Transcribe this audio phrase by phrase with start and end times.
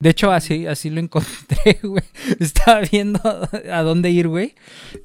[0.00, 2.04] De hecho, así, así lo encontré, güey.
[2.38, 4.54] Estaba viendo a dónde ir, güey.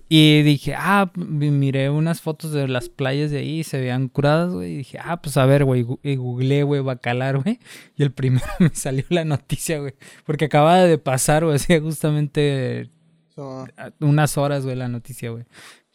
[0.07, 4.07] Y dije, ah, mi- miré unas fotos de las playas de ahí y se veían
[4.07, 4.73] curadas, güey.
[4.73, 5.83] Y dije, ah, pues a ver, güey.
[6.03, 7.59] Y googleé, güey, Bacalar, güey.
[7.95, 9.95] Y el primero me salió la noticia, güey.
[10.27, 12.91] Porque acababa de pasar, güey, hacía justamente
[13.33, 15.45] So, a- unas horas, güey, la noticia, güey.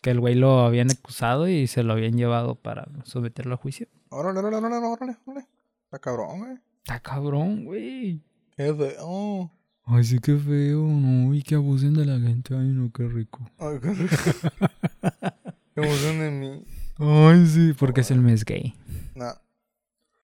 [0.03, 3.87] Que el güey lo habían acusado y se lo habían llevado para someterlo a juicio.
[4.11, 5.47] órale, órale, órale, órale, órale.
[5.85, 6.53] Está cabrón, güey.
[6.85, 8.21] Está cabrón, güey.
[8.59, 9.51] Qué feo.
[9.87, 11.33] Ay, sí, qué feo, no.
[11.35, 12.55] Y que abusen de la gente.
[12.55, 13.49] Ay, no, qué rico.
[13.59, 14.17] Ay, qué rico.
[15.75, 16.65] Qué emoción de mí.
[16.99, 18.75] Ay, sí, porque es el mes gay.
[19.15, 19.33] No.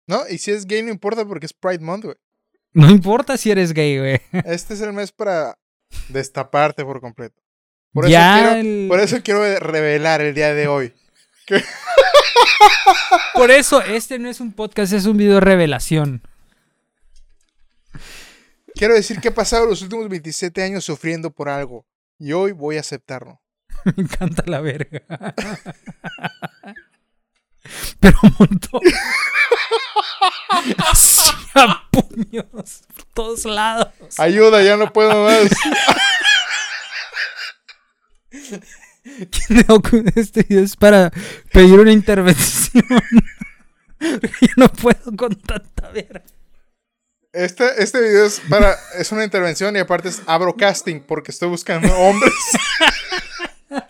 [0.08, 2.18] No, y si es gay no importa porque es Pride Month, güey.
[2.74, 4.20] No importa si eres gay, güey.
[4.46, 5.58] Este es el mes para
[6.10, 7.40] destaparte por completo.
[7.94, 10.92] Por Ya eso, quiero, el- por eso quiero revelar el día de hoy.
[13.36, 16.24] Por eso, este no es un podcast, es un video de revelación.
[18.76, 21.86] Quiero decir que he pasado los últimos 27 años sufriendo por algo.
[22.18, 23.42] Y hoy voy a aceptarlo.
[23.86, 25.02] Me encanta la verga.
[28.00, 28.82] Pero un montón.
[30.92, 33.88] Así a puños por todos lados.
[34.18, 35.50] Ayuda, ya no puedo más.
[40.16, 41.12] Este video es para
[41.52, 42.86] pedir una intervención.
[44.00, 46.24] Yo no puedo con tanta verga.
[47.34, 48.78] Este, este video es para.
[48.96, 52.32] Es una intervención y aparte es abro casting porque estoy buscando hombres.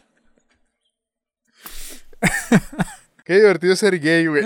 [3.26, 4.46] Qué divertido ser gay, güey.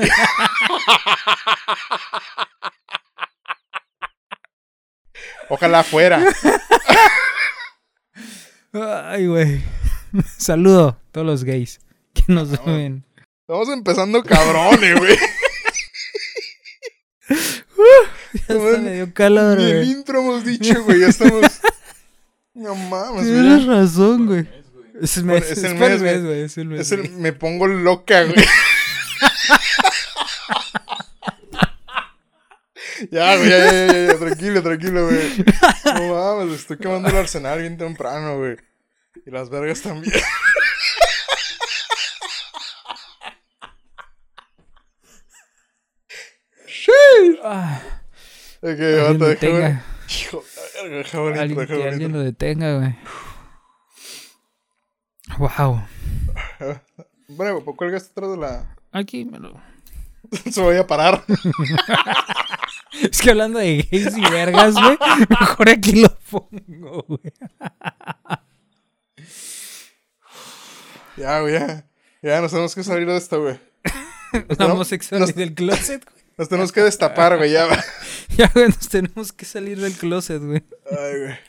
[5.49, 6.23] Ojalá fuera.
[8.73, 9.63] Ay, güey.
[10.37, 11.79] Saludo a todos los gays
[12.15, 13.05] que nos ven.
[13.41, 15.17] Estamos empezando cabrones, güey.
[18.33, 19.89] Ya hasta me dio calor, Ni el güey.
[19.91, 20.99] intro hemos dicho, güey.
[21.01, 21.41] Ya estamos.
[22.53, 23.77] No mames, Tienes güey.
[23.79, 24.47] razón, güey.
[24.99, 26.21] Es el mes, Es el mes, güey.
[26.23, 26.41] güey.
[26.41, 26.79] Es el mes.
[26.81, 27.11] Es el- güey.
[27.11, 28.33] me pongo loca, güey.
[33.11, 35.45] ya, güey, ya, ya, ya, ya, tranquilo, tranquilo, güey.
[35.85, 38.57] No mames, estoy quemando el arsenal bien temprano, güey.
[39.25, 40.13] Y las vergas también.
[47.43, 47.96] Ah,
[48.73, 49.83] Ok, alguien bata, detenga.
[50.09, 50.43] Hijo,
[50.83, 52.95] de verga, Alguien, que alguien lo detenga, güey.
[55.37, 55.83] Wow.
[57.29, 58.75] Bueno, pues cuelga atrás de la.
[58.91, 59.53] Aquí me lo.
[60.51, 61.23] Se voy a parar.
[63.01, 64.97] Es que hablando de gays y vergas, güey.
[65.29, 67.19] Mejor aquí lo pongo, güey.
[71.17, 71.85] Ya, güey, ya.
[72.23, 73.59] Ya nos tenemos que salir de esto, güey.
[74.57, 76.16] La homosexualidad nos- del closet, güey.
[76.37, 77.67] Nos tenemos que destapar, güey, ya.
[78.37, 80.63] Ya, güey, nos tenemos que salir del closet, güey.
[80.91, 81.39] Ay, güey.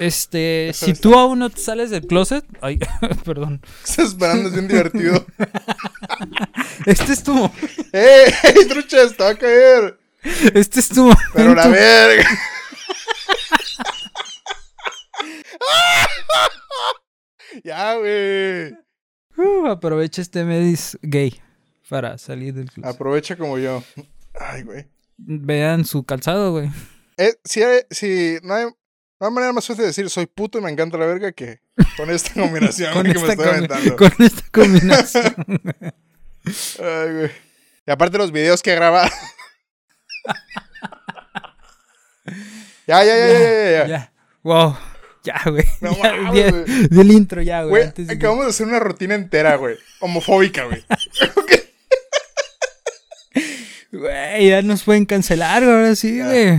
[0.00, 2.44] Este, si tú aún no te sales del closet.
[2.60, 2.80] Ay,
[3.24, 3.62] perdón.
[3.84, 5.24] Estás esperando, es bien divertido.
[6.86, 7.50] Este es tu.
[7.92, 8.32] ¡Ey!
[8.42, 9.16] ¡Ey, truchas!
[9.16, 9.98] ¡Te va a caer!
[10.54, 11.12] Este es tu.
[11.34, 11.70] Pero la momento.
[11.70, 12.28] verga.
[17.62, 18.72] ya, güey.
[19.36, 21.40] Uh, aprovecha este mes gay
[21.88, 22.94] para salir del closet.
[22.94, 23.82] Aprovecha como yo.
[24.40, 24.86] Ay, güey.
[25.16, 26.70] Vean su calzado, güey.
[27.16, 30.58] Eh, si, hay- si no hay, no hay manera más fácil de decir soy puto
[30.58, 31.60] y me encanta la verga que
[31.96, 33.96] con esta combinación Con que me esta, estoy com- aventando.
[33.96, 35.34] con esta combinación.
[36.44, 37.30] Ay, güey.
[37.86, 39.10] Y aparte los videos que he grabado.
[42.86, 43.86] ya, ya, ya, ya, ya, ya.
[43.86, 44.12] ya.
[44.42, 44.76] Wow.
[45.24, 45.64] Ya, güey.
[45.80, 46.64] No Ya, güey.
[46.88, 47.84] di el intro ya, güey.
[48.08, 49.76] Acabamos de hacer una rutina entera, güey.
[50.00, 50.84] Homofóbica, güey.
[53.90, 56.58] Güey, ya nos pueden cancelar, ahora sí, güey.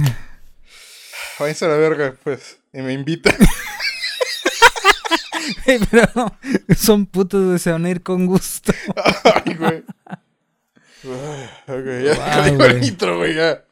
[1.39, 2.57] Váyanse a la verga, pues.
[2.73, 3.35] Y me invitan.
[5.65, 6.35] Güey, Pero
[6.77, 8.73] son putos, se van a ir con gusto.
[9.23, 9.83] Ay, güey.
[11.67, 13.63] Ok, ya digo el intro, güey, ya.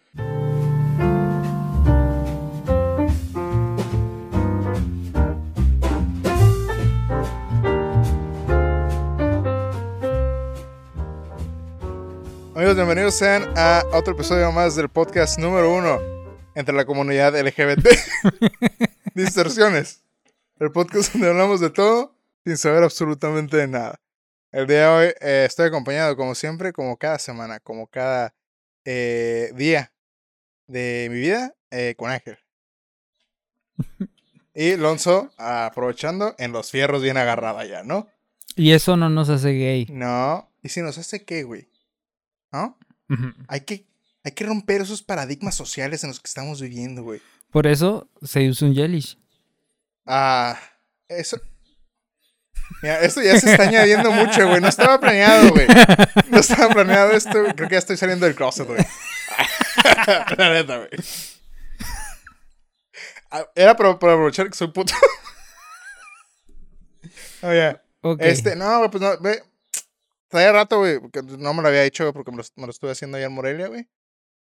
[12.57, 15.99] Amigos, bienvenidos sean a otro episodio más del podcast número uno
[16.55, 17.87] entre la comunidad LGBT.
[19.13, 20.01] Distorsiones.
[20.59, 24.01] El podcast donde hablamos de todo sin saber absolutamente de nada.
[24.51, 28.33] El día de hoy eh, estoy acompañado, como siempre, como cada semana, como cada
[28.85, 29.93] eh, día
[30.65, 32.39] de mi vida, eh, con Ángel.
[34.55, 38.07] Y Lonzo aprovechando en los fierros bien agarrada ya, ¿no?
[38.55, 39.85] Y eso no nos hace gay.
[39.91, 40.49] No.
[40.63, 41.67] ¿Y si nos hace qué, güey?
[42.51, 42.77] ¿No?
[43.47, 43.85] Hay que,
[44.23, 47.21] Hay que romper esos paradigmas sociales en los que estamos viviendo, güey.
[47.51, 49.17] Por eso se usa un Jellish.
[50.05, 50.59] Ah,
[51.07, 51.39] eso.
[52.81, 54.59] Mira, esto ya se está añadiendo mucho, güey.
[54.59, 55.67] No estaba planeado, güey.
[56.29, 57.41] No estaba planeado esto.
[57.41, 57.55] güey.
[57.55, 58.79] Creo que ya estoy saliendo del closet, güey.
[60.37, 60.89] La neta, güey.
[63.31, 64.93] Ah, Era para, para aprovechar que soy puto.
[67.41, 68.19] Oye, Ok.
[68.21, 69.43] este, no, pues no, ve.
[70.29, 72.71] Traía rato, güey, porque no me lo había hecho, güey, porque me lo, me lo
[72.71, 73.87] estuve haciendo allá en Morelia, güey.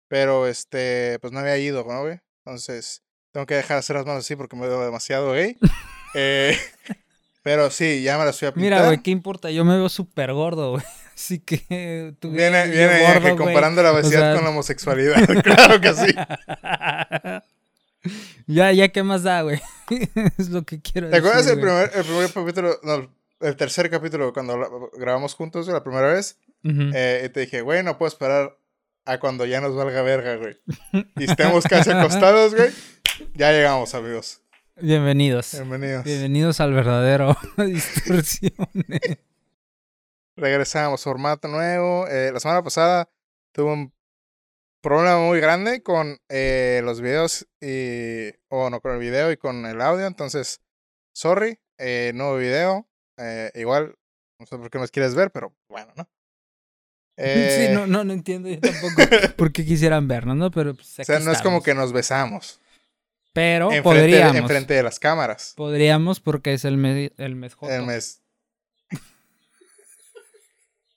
[0.08, 2.20] Pero, este, pues no había ido, ¿no, güey?
[2.44, 5.56] Entonces, tengo que dejar de hacer las manos así porque me veo demasiado gay.
[6.14, 6.56] eh,
[7.42, 8.64] pero sí, ya me las fui a pintar.
[8.64, 9.50] Mira, güey, ¿qué importa?
[9.50, 10.82] Yo me veo súper gordo, güey.
[11.14, 15.16] Así que tú Viene, viene gordo, que comparando la O obesidad sea- con la homosexualidad.
[15.44, 16.14] claro que sí.
[18.46, 19.60] ya, ya, ¿qué más da, güey?
[20.38, 21.88] es lo que quiero ¿Te acuerdas decir, el güey.
[21.88, 26.38] primer, el primer capítulo, no, el tercer capítulo cuando grabamos juntos la primera vez?
[26.62, 28.58] Eh, y te dije, güey, no puedo esperar
[29.06, 30.60] a cuando ya nos valga verga, güey.
[31.16, 32.70] Y estemos casi acostados, güey.
[33.34, 34.42] Ya llegamos, amigos.
[34.76, 35.52] Bienvenidos.
[35.54, 36.04] Bienvenidos.
[36.04, 39.18] Bienvenidos al verdadero Distorsiones.
[40.36, 42.06] Regresamos, formato nuevo.
[42.08, 43.10] Eh, la semana pasada
[43.52, 43.94] tuve un
[44.80, 48.30] problema muy grande con eh, los videos y...
[48.48, 50.06] O no, con el video y con el audio.
[50.06, 50.60] Entonces,
[51.12, 52.89] sorry, eh, nuevo video.
[53.20, 53.94] Eh, igual,
[54.38, 56.08] no sé por qué nos quieres ver, pero bueno, ¿no?
[57.22, 58.94] Eh, Sí, no, no, no entiendo yo tampoco
[59.36, 60.50] por qué quisieran vernos, ¿no?
[60.50, 62.60] Pero pues, O sea, aquí no es como que nos besamos.
[63.34, 64.36] Pero enfrente, podríamos.
[64.36, 65.52] enfrente de las cámaras.
[65.54, 67.72] Podríamos porque es el mes, el mes joto.
[67.74, 68.22] El mes.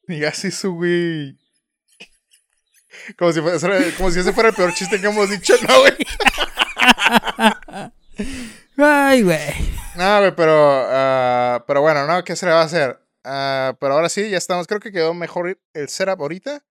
[0.08, 1.38] Y así su güey.
[3.18, 3.60] Como si, fuera,
[3.98, 5.94] como si ese fuera el peor chiste que hemos dicho, ¿no, güey?
[8.78, 9.83] Ay, güey.
[9.96, 12.24] No, güey, pero, ah, pero bueno, ¿no?
[12.24, 13.00] ¿Qué se le va a hacer?
[13.24, 14.66] Ah, pero ahora sí, ya estamos.
[14.66, 16.64] Creo que quedó mejor el setup ahorita.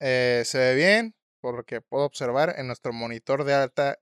[0.00, 3.98] Eh, se ve bien, por lo que puedo observar en nuestro monitor de alta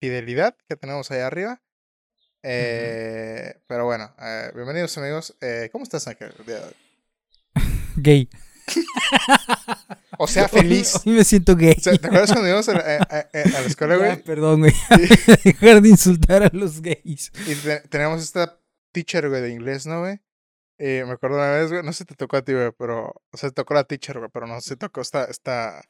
[0.00, 1.62] fidelidad que tenemos ahí arriba.
[2.42, 5.36] Eh, Pero bueno, eh, bienvenidos amigos.
[5.40, 6.32] Eh, ¿Cómo estás, Ángel?
[7.96, 8.28] Gay.
[10.18, 10.96] O sea, feliz.
[10.96, 11.74] Hoy, hoy me siento gay.
[11.78, 14.22] O sea, ¿Te acuerdas cuando íbamos a la, a- a- a la escuela, Ya, güey?
[14.22, 14.74] perdón, güey.
[15.44, 17.32] Dejar de insultar a los gays.
[17.46, 18.58] Y te- teníamos esta
[18.92, 20.20] teacher, güey, de inglés, ¿no, güey?
[20.78, 23.12] Y me acuerdo una vez, güey, no si te tocó a ti, güey, pero...
[23.32, 25.24] O sea, te tocó la teacher, güey, pero no se tocó esta...
[25.24, 25.82] esta...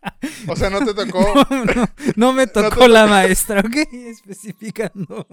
[0.48, 1.46] O sea, no te tocó...
[1.50, 3.76] No, no, no me tocó la maestra, ¿ok?
[3.92, 5.28] Especificando.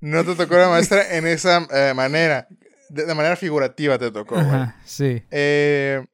[0.00, 2.48] No te tocó la maestra en esa eh, manera.
[2.88, 4.62] De, de manera figurativa te tocó, güey.
[4.84, 5.22] Sí.
[5.30, 6.04] Eh,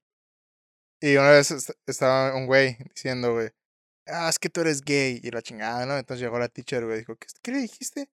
[1.00, 3.50] y una vez est- estaba un güey diciendo, güey,
[4.06, 5.20] ah, es que tú eres gay.
[5.23, 5.97] Y la chingada, ¿no?
[5.99, 8.08] Entonces llegó la teacher, güey, dijo, ¿qué, qué le dijiste?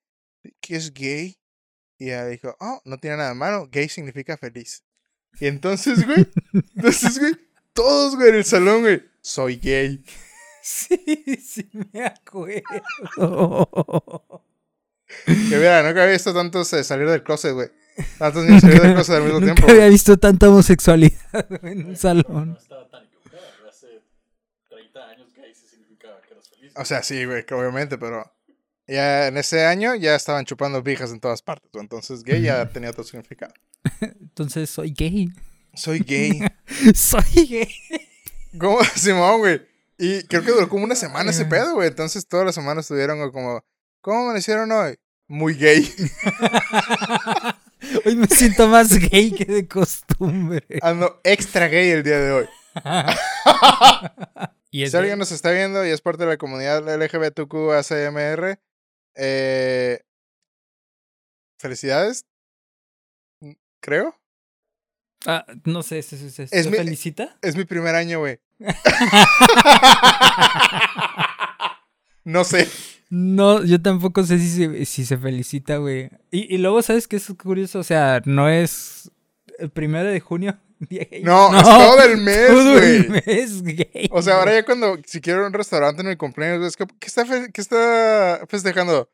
[0.61, 1.37] ¿Que es gay?
[1.99, 4.83] Y ella dijo, oh, no tiene nada de malo, gay significa feliz.
[5.39, 6.27] Y entonces, güey,
[6.75, 7.33] entonces, güey,
[7.73, 10.03] todos, güey, en el salón, güey, soy gay.
[10.69, 10.97] Sí,
[11.41, 12.61] sí me acuerdo.
[15.25, 17.69] Que mira, nunca había visto tantos eh, salir del closet, güey.
[18.17, 19.71] Tantos niños del closet al mismo Nunca tiempo.
[19.71, 21.19] había visto tanta homosexualidad
[21.63, 22.51] en un salón.
[22.51, 23.41] No estaba tan equivocada.
[23.69, 23.87] Hace
[24.69, 26.73] 30 años gay sí significaba que eras feliz.
[26.75, 28.31] O sea, sí, güey, que obviamente, pero
[28.87, 31.69] ya en ese año ya estaban chupando viejas en todas partes.
[31.73, 33.53] Entonces, gay ya tenía otro significado.
[34.01, 35.29] Entonces soy gay.
[35.73, 36.39] Soy gay.
[36.95, 37.69] Soy gay.
[38.59, 38.79] ¿Cómo?
[38.95, 39.61] Simón, güey.
[39.99, 41.87] Y creo que duró como una semana ese pedo, güey.
[41.87, 43.63] Entonces, todas las semanas estuvieron como,
[44.01, 44.97] ¿cómo amanecieron hoy?
[45.27, 45.87] Muy gay.
[48.05, 50.65] Hoy me siento más gay que de costumbre.
[50.81, 52.47] Ando extra gay el día de hoy.
[54.71, 58.59] y Si alguien nos está viendo y es parte de la comunidad LGBTQ ACMR,
[59.15, 60.01] eh,
[61.59, 62.25] felicidades.
[63.41, 64.15] Mm, Creo.
[65.25, 67.37] Ah, no sé, ¿se, se, se- Es mi- felicita?
[67.41, 68.39] Es mi primer año, güey.
[72.23, 72.67] no sé.
[73.09, 76.09] No, yo tampoco sé si se, si se felicita, güey.
[76.31, 77.79] Y, y luego, ¿sabes qué es curioso?
[77.79, 79.09] O sea, no es
[79.59, 80.57] el primero de junio.
[80.79, 81.21] gay.
[81.23, 83.21] No, es todo el mes, todo el güey.
[83.25, 84.09] mes gay.
[84.11, 86.67] O sea, ahora ya cuando, si quiero ir a un restaurante en mi cumpleaños, güey,
[86.67, 89.09] es que, ¿qué, está fe- qué está festejando?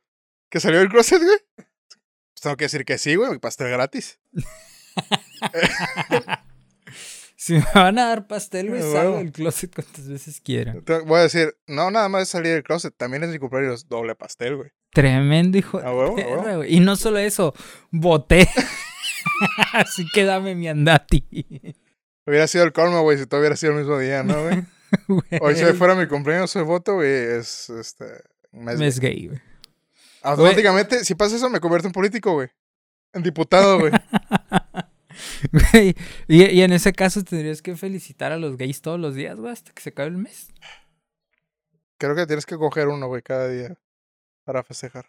[0.50, 1.38] ¿Que salió el closet, güey?
[1.56, 4.20] Pues tengo que decir que sí, güey, mi pastel gratis.
[7.46, 10.76] Si me van a dar pastel, güey, Ah, salgo del closet cuantas veces quiera.
[10.86, 13.90] Te- Voy a decir, no, nada más es salir del closet, también es mi cumpleaños,
[13.90, 14.70] doble pastel, güey.
[14.94, 16.58] Tremendo hijo de A huevo, a perra, huevo.
[16.60, 16.74] güey.
[16.76, 17.54] Y no solo eso,
[17.92, 18.48] voté.
[19.74, 21.26] Así que dame mi andati.
[22.26, 24.64] Hubiera sido el colmo, güey, si todo hubiera sido el mismo día, ¿no, güey?
[25.42, 28.06] Hoy si hoy fuera mi cumpleaños, hoy voto, güey, es, este,
[28.52, 29.42] mes, Me es gay, güey.
[30.22, 32.48] Automáticamente, si pasa eso, me convierto en político, güey.
[33.12, 33.92] En diputado, güey.
[35.52, 35.96] Güey,
[36.28, 39.52] Y, y en ese caso tendrías que felicitar a los gays todos los días, güey,
[39.52, 40.52] hasta que se acabe el mes.
[41.98, 43.78] Creo que tienes que coger uno, güey, cada día
[44.44, 45.06] para festejar.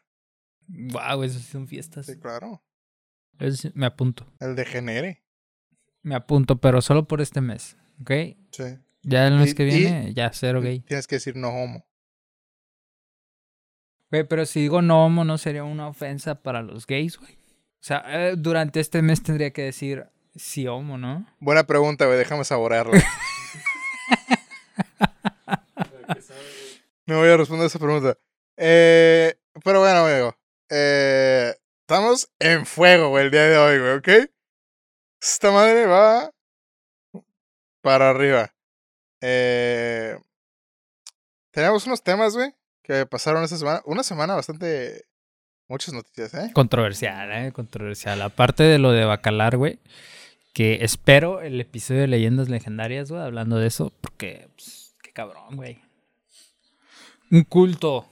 [0.68, 2.06] Wow, sí son fiestas.
[2.06, 2.62] Sí, claro.
[3.38, 4.26] Eso me apunto.
[4.40, 5.24] El degenere.
[6.02, 7.76] Me apunto, pero solo por este mes.
[8.00, 8.10] ¿Ok?
[8.52, 8.64] Sí.
[9.02, 10.80] Ya el mes Y- que y- viene, ya cero gay.
[10.80, 11.84] Tienes que decir no homo.
[14.10, 17.36] Güey, pero si digo no homo, no sería una ofensa para los gays, güey.
[17.84, 21.26] O sea, eh, durante este mes tendría que decir sí homo, ¿no?
[21.38, 22.16] Buena pregunta, güey.
[22.16, 22.98] Déjame saborearla.
[27.06, 28.16] No voy a responder esa pregunta.
[28.56, 30.34] Eh, pero bueno, amigo.
[30.70, 34.30] Eh, estamos en fuego, güey, el día de hoy, güey, ¿ok?
[35.20, 36.30] Esta madre va
[37.82, 38.54] para arriba.
[39.20, 40.18] Eh,
[41.50, 43.82] tenemos unos temas, güey, que pasaron esta semana.
[43.84, 45.04] Una semana bastante...
[45.74, 46.52] Muchas noticias, ¿eh?
[46.54, 47.50] Controversial, ¿eh?
[47.50, 48.22] Controversial.
[48.22, 49.80] Aparte de lo de Bacalar, güey.
[50.52, 53.92] Que espero el episodio de Leyendas Legendarias, güey, hablando de eso.
[54.00, 55.82] Porque, pues, qué cabrón, güey.
[57.32, 58.08] Un culto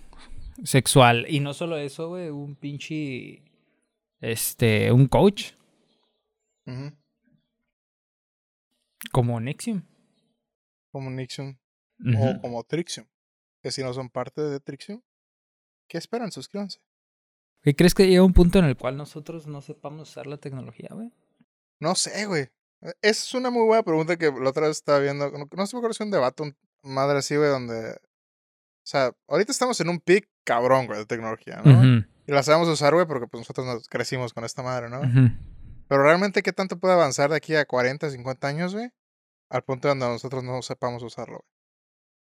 [0.64, 1.24] sexual.
[1.28, 2.30] Y no solo eso, güey.
[2.30, 3.44] Un pinche...
[4.20, 5.52] Este, un coach.
[9.12, 9.84] Como Nexium.
[10.90, 12.28] Como Ujú.
[12.28, 13.06] o como Trixium.
[13.62, 15.00] Que si no son parte de Trixium,
[15.86, 16.32] ¿qué esperan?
[16.32, 16.80] Suscríbanse.
[17.62, 20.88] ¿Qué crees que llega un punto en el cual nosotros no sepamos usar la tecnología,
[20.92, 21.12] güey?
[21.80, 22.48] No sé, güey.
[22.80, 25.30] Esa es una muy buena pregunta que la otra vez estaba viendo.
[25.30, 27.92] No, no sé, me acuerdo si un debate, un madre así, güey, donde.
[27.92, 31.82] O sea, ahorita estamos en un pic cabrón, güey, de tecnología, ¿no?
[32.26, 35.00] Y la sabemos usar, güey, porque pues nosotros nos crecimos con esta madre, ¿no?
[35.88, 38.90] Pero realmente, ¿qué tanto puede avanzar de aquí a 40, 50 años, güey?
[39.50, 41.44] Al punto donde nosotros no sepamos usarlo,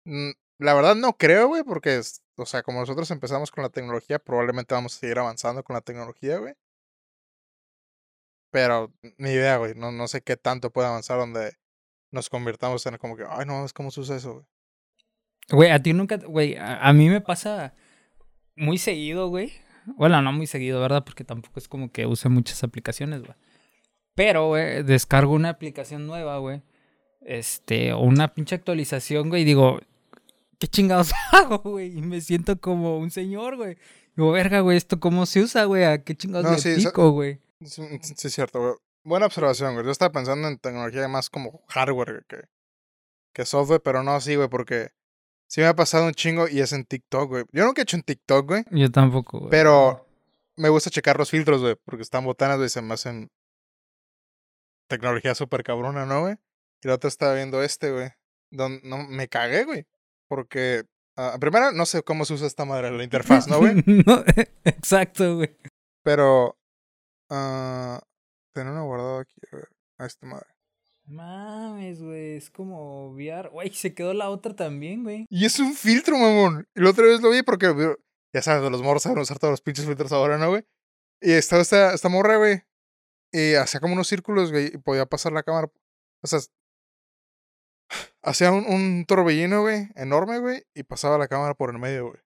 [0.06, 0.30] güey.
[0.30, 3.70] Mm, La verdad no creo, güey, porque, es- o sea, como nosotros empezamos con la
[3.70, 6.54] tecnología, probablemente vamos a seguir avanzando con la tecnología, güey.
[8.52, 9.74] Pero ni idea, güey.
[9.76, 11.54] No, no sé qué tanto puede avanzar donde
[12.12, 14.46] nos convirtamos en como que, ay, no, es cómo se usa eso, güey.
[15.52, 17.74] Güey, a ti nunca, güey, a, a mí me pasa
[18.56, 19.52] muy seguido, güey.
[19.86, 21.04] Bueno, no muy seguido, ¿verdad?
[21.04, 23.36] Porque tampoco es como que use muchas aplicaciones, güey.
[24.16, 26.62] Pero, güey, descargo una aplicación nueva, güey.
[27.22, 29.80] Este, o una pinche actualización, güey, y digo,
[30.60, 31.98] ¿qué chingados hago, güey?
[31.98, 33.78] Y me siento como un señor, güey.
[34.16, 35.86] Digo, verga, güey, ¿esto cómo se usa, güey?
[35.86, 37.40] ¿A qué chingados No, le sí, pico, güey?
[37.66, 38.74] Sí, sí, es cierto, güey.
[39.04, 39.86] Buena observación, güey.
[39.86, 42.42] Yo estaba pensando en tecnología más como hardware que,
[43.34, 44.90] que software, pero no así, güey, porque
[45.48, 47.46] sí me ha pasado un chingo y es en TikTok, güey.
[47.52, 49.50] Yo nunca he hecho en TikTok, güey, Yo tampoco, güey.
[49.52, 50.06] pero
[50.58, 53.30] me gusta checar los filtros, güey, porque están botanas, güey, se me hacen
[54.90, 56.36] tecnología súper cabrona, ¿no, güey?
[56.84, 58.10] Y la otra estaba viendo este, güey.
[58.52, 59.86] Don, no, me cagué, güey,
[60.30, 60.86] porque...
[61.18, 63.84] ah, primero, no sé cómo se usa esta madre, la interfaz, ¿no, güey?
[63.86, 64.24] No,
[64.64, 65.58] exacto, güey.
[66.04, 66.58] Pero...
[67.30, 68.02] ah
[68.54, 69.64] tenía uno guardado aquí, güey.
[69.98, 70.48] A esta madre.
[71.06, 73.50] Mames, güey, es como VR.
[73.50, 75.26] Güey, se quedó la otra también, güey.
[75.30, 76.68] Y es un filtro, mamón.
[76.76, 77.96] Y la otra vez lo vi porque,
[78.34, 80.64] ya sabes, los morros saben usar todos los pinches filtros ahora, ¿no, güey?
[81.22, 82.62] Y estaba esta, esta morra, güey.
[83.32, 85.72] Y hacía como unos círculos, güey, y podía pasar la cámara.
[86.22, 86.40] O sea,
[88.22, 92.22] hacía un, un torbellino, güey, enorme, güey, y pasaba la cámara por el medio, güey.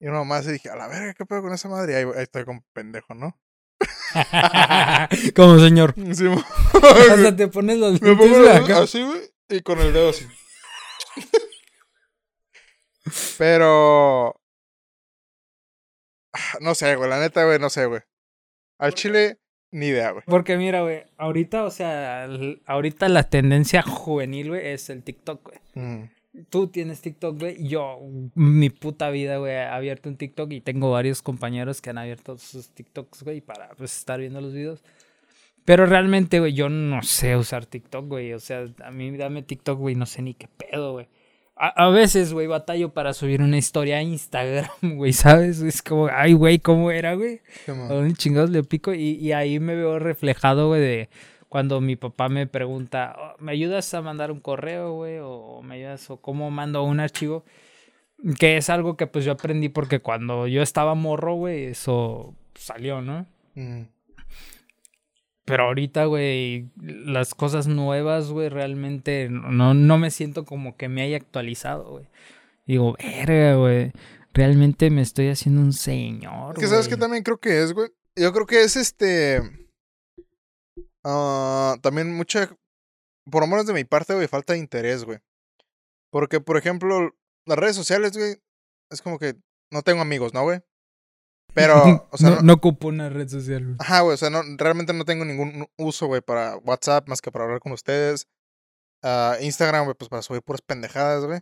[0.00, 1.92] Y uno más y dije, a la verga, ¿qué pedo con esa madre?
[1.92, 3.38] Y ahí, ahí estoy con pendejo, ¿no?
[5.36, 5.94] como señor.
[6.14, 6.24] Sí,
[7.10, 8.82] Hasta te pones los Me pongo acá.
[8.82, 10.26] así, güey, y con el dedo así.
[13.38, 14.40] Pero.
[16.32, 18.00] ah, No sé, güey, la neta, güey, no sé, güey.
[18.78, 19.38] Al chile,
[19.72, 20.24] ni idea, güey.
[20.26, 22.28] Porque mira, güey, ahorita, o sea,
[22.66, 25.58] ahorita la tendencia juvenil, güey, es el TikTok, güey.
[25.74, 26.10] Mm.
[26.48, 27.68] Tú tienes TikTok, güey.
[27.68, 27.98] Yo,
[28.34, 32.38] mi puta vida, güey, he abierto un TikTok y tengo varios compañeros que han abierto
[32.38, 34.82] sus TikToks, güey, para pues, estar viendo los videos.
[35.64, 38.32] Pero realmente, güey, yo no sé usar TikTok, güey.
[38.32, 41.08] O sea, a mí dame TikTok, güey, no sé ni qué pedo, güey.
[41.62, 45.60] A, a veces, güey, batallo para subir una historia a Instagram, güey, ¿sabes?
[45.60, 47.42] Es como, ay, güey, ¿cómo era, güey?
[47.68, 48.94] ¿A dónde chingados le pico?
[48.94, 51.08] Y, y ahí me veo reflejado, güey, de
[51.50, 55.18] cuando mi papá me pregunta, "Oh, ¿me ayudas a mandar un correo, güey?
[55.20, 57.44] O me ayudas, o cómo mando un archivo.
[58.38, 63.02] Que es algo que pues yo aprendí porque cuando yo estaba morro, güey, eso salió,
[63.02, 63.26] ¿no?
[63.54, 63.82] Mm.
[65.50, 71.02] Pero ahorita, güey, las cosas nuevas, güey, realmente no, no me siento como que me
[71.02, 72.08] haya actualizado, güey.
[72.66, 73.92] Digo, verga, güey,
[74.32, 76.56] realmente me estoy haciendo un señor.
[76.56, 77.00] Que sabes que güey".
[77.00, 77.90] también creo que es, güey.
[78.14, 79.42] Yo creo que es este.
[81.04, 82.56] ah, también mucha.
[83.30, 85.18] Por lo menos de mi parte, güey, falta de interés, güey.
[86.10, 87.14] Porque, por ejemplo,
[87.46, 88.36] las redes sociales, güey,
[88.90, 89.34] es como que
[89.72, 90.60] no tengo amigos, ¿no, güey?
[91.54, 91.74] Pero,
[92.10, 93.76] o sea, no, no- no ocupo una red social, güey.
[93.80, 97.30] Ajá, güey, o sea, no, realmente no tengo ningún uso, güey, para WhatsApp más que
[97.32, 98.28] para hablar con ustedes.
[99.02, 101.40] Ah, Instagram, güey, pues para subir puras pendejadas, güey.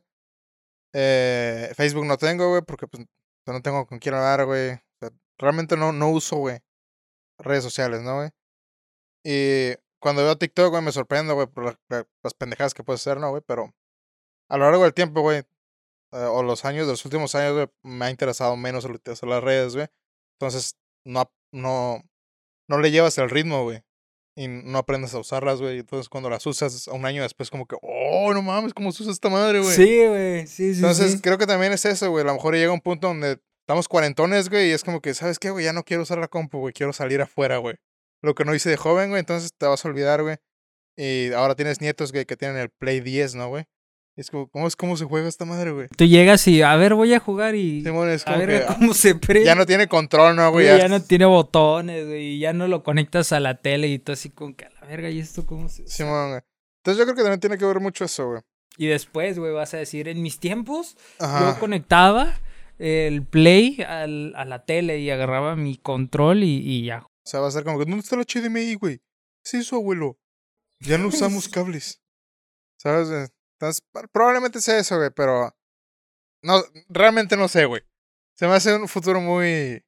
[0.95, 3.05] Eh, Facebook no tengo, güey, porque pues
[3.47, 4.73] no tengo con quién hablar, güey.
[4.73, 6.61] O sea, realmente no, no uso, güey,
[7.39, 8.31] redes sociales, ¿no, güey?
[9.25, 12.97] Y cuando veo TikTok, güey, me sorprendo, güey, por la- la- las pendejadas que puede
[12.97, 13.43] hacer, ¿no, güey?
[13.47, 13.75] Pero
[14.49, 15.43] a lo largo del tiempo, güey,
[16.13, 19.29] eh, o los años, de los últimos años, güey, me ha interesado menos el utilizar
[19.29, 19.89] las redes, güey.
[20.41, 22.03] Entonces, no, no,
[22.69, 23.83] no le llevas el ritmo, güey.
[24.37, 25.81] Y no aprendes a usarlas, güey.
[25.81, 29.13] Entonces, cuando las usas un año después, como que, oh, no mames, ¿cómo se usa
[29.13, 29.75] esta madre, güey?
[29.75, 30.81] Sí, güey, sí, sí.
[30.81, 31.21] Entonces, sí.
[31.21, 32.23] creo que también es eso, güey.
[32.23, 35.39] A lo mejor llega un punto donde estamos cuarentones, güey, y es como que, ¿sabes
[35.39, 35.65] qué, güey?
[35.65, 36.73] Ya no quiero usar la compu, güey.
[36.73, 37.77] Quiero salir afuera, güey.
[38.23, 40.37] Lo que no hice de joven, güey, entonces te vas a olvidar, güey.
[40.97, 43.67] Y ahora tienes nietos, güey, que tienen el Play 10, ¿no, güey?
[44.19, 45.87] Es como, ¿cómo es cómo se juega esta madre, güey?
[45.97, 47.83] Tú llegas y, a ver, voy a jugar y...
[47.85, 49.47] Simón, es a como ver que ah, cómo se prende.
[49.47, 50.67] ya no tiene control, ¿no, güey?
[50.67, 54.01] Güey, ya no tiene botones, güey, y ya no lo conectas a la tele y
[54.01, 55.87] todo así como que a la verga, ¿y esto cómo se...?
[55.87, 56.41] Simón, güey.
[56.83, 58.41] Entonces yo creo que también tiene que ver mucho eso, güey.
[58.77, 61.55] Y después, güey, vas a decir, en mis tiempos, Ajá.
[61.55, 62.35] yo conectaba
[62.79, 67.05] el Play al- a la tele y agarraba mi control y, y ya.
[67.05, 69.01] O sea, va a ser como que, ¿dónde está el HDMI, güey?
[69.45, 70.19] Sí, su abuelo.
[70.81, 72.01] Ya no usamos cables.
[72.81, 73.31] ¿Sabes?
[73.61, 75.55] Entonces, probablemente sea eso, güey, pero.
[76.43, 77.83] No, realmente no sé, güey.
[78.35, 79.85] Se me hace un futuro muy.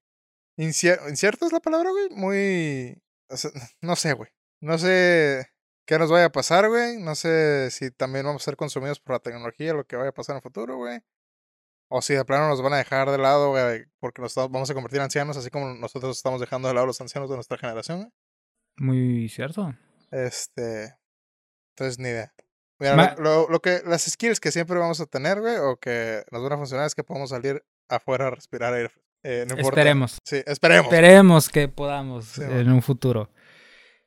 [0.59, 2.09] incie- ¿Incierto es la palabra, güey?
[2.11, 3.01] Muy.
[3.29, 3.51] o sea,
[3.81, 4.31] no sé, güey.
[4.61, 5.49] No sé
[5.87, 6.99] qué nos vaya a pasar, güey.
[6.99, 10.15] No sé si también vamos a ser consumidos por la tecnología, lo que vaya a
[10.15, 11.01] pasar en el futuro, güey.
[11.93, 14.75] O si de plano nos van a dejar de lado, güey, porque nos vamos a
[14.75, 17.59] convertir en ancianos, así como nosotros estamos dejando de lado a los ancianos de nuestra
[17.59, 18.13] generación, güey.
[18.79, 19.75] Muy cierto.
[20.11, 20.97] Este.
[21.75, 22.33] Entonces, ni idea.
[22.81, 26.43] Mira, Ma- lo, que, las skills que siempre vamos a tener, güey, o que nos
[26.43, 28.91] van a funcionar es que podamos salir afuera a respirar aire.
[29.23, 29.81] Eh, no importa.
[29.81, 30.19] Esperemos.
[30.25, 30.87] Sí, esperemos.
[30.87, 32.75] Esperemos que podamos Sí, en bueno.
[32.75, 33.31] un futuro.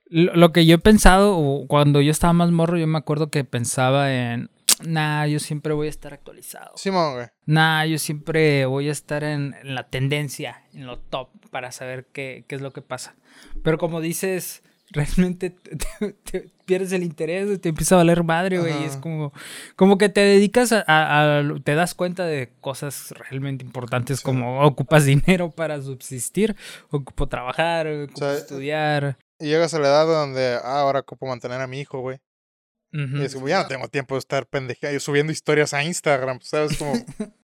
[0.06, 3.44] Lo, lo que yo he pensado, cuando yo estaba más morro, yo me acuerdo que
[3.44, 4.50] pensaba en,
[4.86, 6.76] nah, yo siempre voy a estar actualizado.
[6.76, 7.28] Simón, güey.
[7.46, 12.08] Nah, yo siempre voy a estar en, en la tendencia, en lo top, para saber
[12.12, 13.16] qué, qué es lo que pasa.
[13.64, 18.60] Pero como dices, realmente te, te- te pierdes el interés, te empieza a valer madre,
[18.60, 18.82] güey.
[18.82, 19.34] y Es como,
[19.76, 24.24] como que te dedicas a, a- a- Te das cuenta de cosas realmente importantes, Sí.
[24.24, 25.04] como ocupas
[25.38, 26.56] dinero para subsistir,
[26.90, 29.18] ocupo trabajar, ocupo sea, estudiar.
[29.40, 32.20] Y llegas a la edad donde, ah, ahora ocupo mantener a mi hijo, güey.
[32.96, 36.78] Y es como, ya no tengo tiempo de estar pendejeando, subiendo historias a Instagram, ¿sabes?
[36.78, 36.94] Como,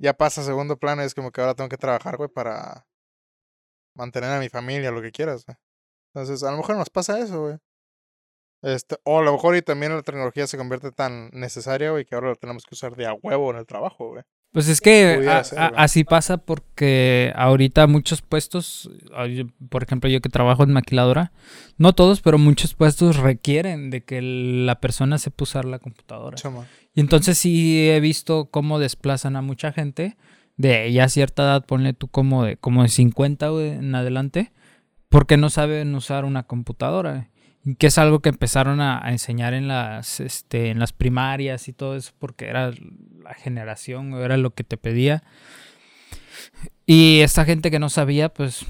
[0.00, 2.86] ya pasa a segundo plano y es como que ahora tengo que trabajar, güey, para
[3.96, 5.56] mantener a mi familia, lo que quieras, güey.
[6.14, 7.56] Entonces, a lo mejor nos pasa eso, güey.
[8.62, 12.14] Este, o a lo mejor y también la tecnología se convierte tan necesaria, güey, que
[12.14, 14.22] ahora lo tenemos que usar de a huevo en el trabajo, güey.
[14.52, 15.80] Pues es que Pudiera a- ser, a- güey.
[15.82, 18.88] así pasa porque ahorita muchos puestos,
[19.70, 21.32] por ejemplo yo que trabajo en maquiladora,
[21.78, 26.36] no todos, pero muchos puestos requieren de que la persona sepa usar la computadora.
[26.36, 26.66] Chama.
[26.94, 30.16] Y entonces sí he visto cómo desplazan a mucha gente
[30.56, 34.52] de ya cierta edad, ponle tú como de, como de 50 güey, en adelante,
[35.12, 37.28] porque no saben usar una computadora.
[37.78, 41.72] Que es algo que empezaron a, a enseñar en las, este, en las primarias y
[41.72, 42.72] todo eso, porque era
[43.22, 45.22] la generación, o era lo que te pedía.
[46.86, 48.66] Y esta gente que no sabía, pues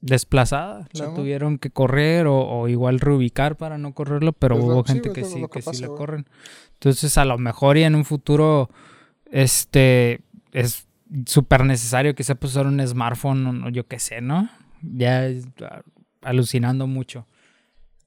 [0.00, 1.14] desplazada, la Chamo.
[1.14, 5.10] tuvieron que correr o, o igual reubicar para no correrlo, pero Es lo- hubo gente
[5.12, 6.26] que sí, que sí la corren.
[6.74, 8.70] Entonces, a lo mejor y en un futuro,
[9.32, 10.20] este,
[10.52, 10.86] es
[11.26, 14.48] súper necesario que sepa usar un smartphone, o yo qué sé, ¿no?
[14.82, 15.82] Ya es, ah,
[16.22, 17.26] alucinando mucho.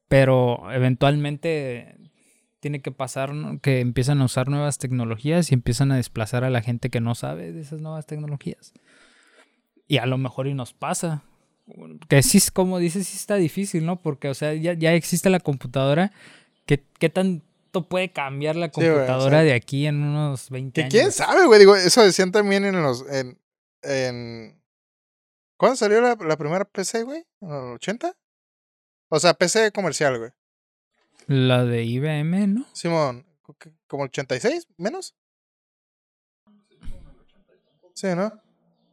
[0.08, 1.96] Pero eventualmente
[2.60, 3.60] tiene que pasar ¿no?
[3.60, 7.16] que empiezan a usar nuevas tecnologías y empiezan a desplazar a la gente que no
[7.16, 8.74] sabe de esas nuevas tecnologías.
[9.88, 11.24] Y a lo mejor y nos pasa.
[12.08, 14.02] Que sí, como dices, sí está difícil, ¿no?
[14.02, 16.12] Porque, o sea, ya, ya existe la computadora.
[16.66, 20.50] ¿Qué, qué tanto puede cambiar la Sí, güey, o computadora sea, de aquí en unos
[20.50, 20.94] 20 Que años?
[20.94, 21.60] quién sabe, güey.
[21.60, 23.06] Digo, eso decían también en los.
[23.12, 23.38] En,
[23.84, 24.59] en...
[25.60, 27.26] ¿Cuándo salió la, la primera PC, güey?
[27.42, 28.16] ¿En los 80?
[29.10, 30.32] O sea, PC comercial, güey.
[31.28, 32.66] La de IBM, ¿no?
[32.74, 33.28] Simón,
[33.88, 34.68] ¿como el 86?
[34.78, 35.16] ¿Menos?
[37.94, 38.32] Sí, ¿no?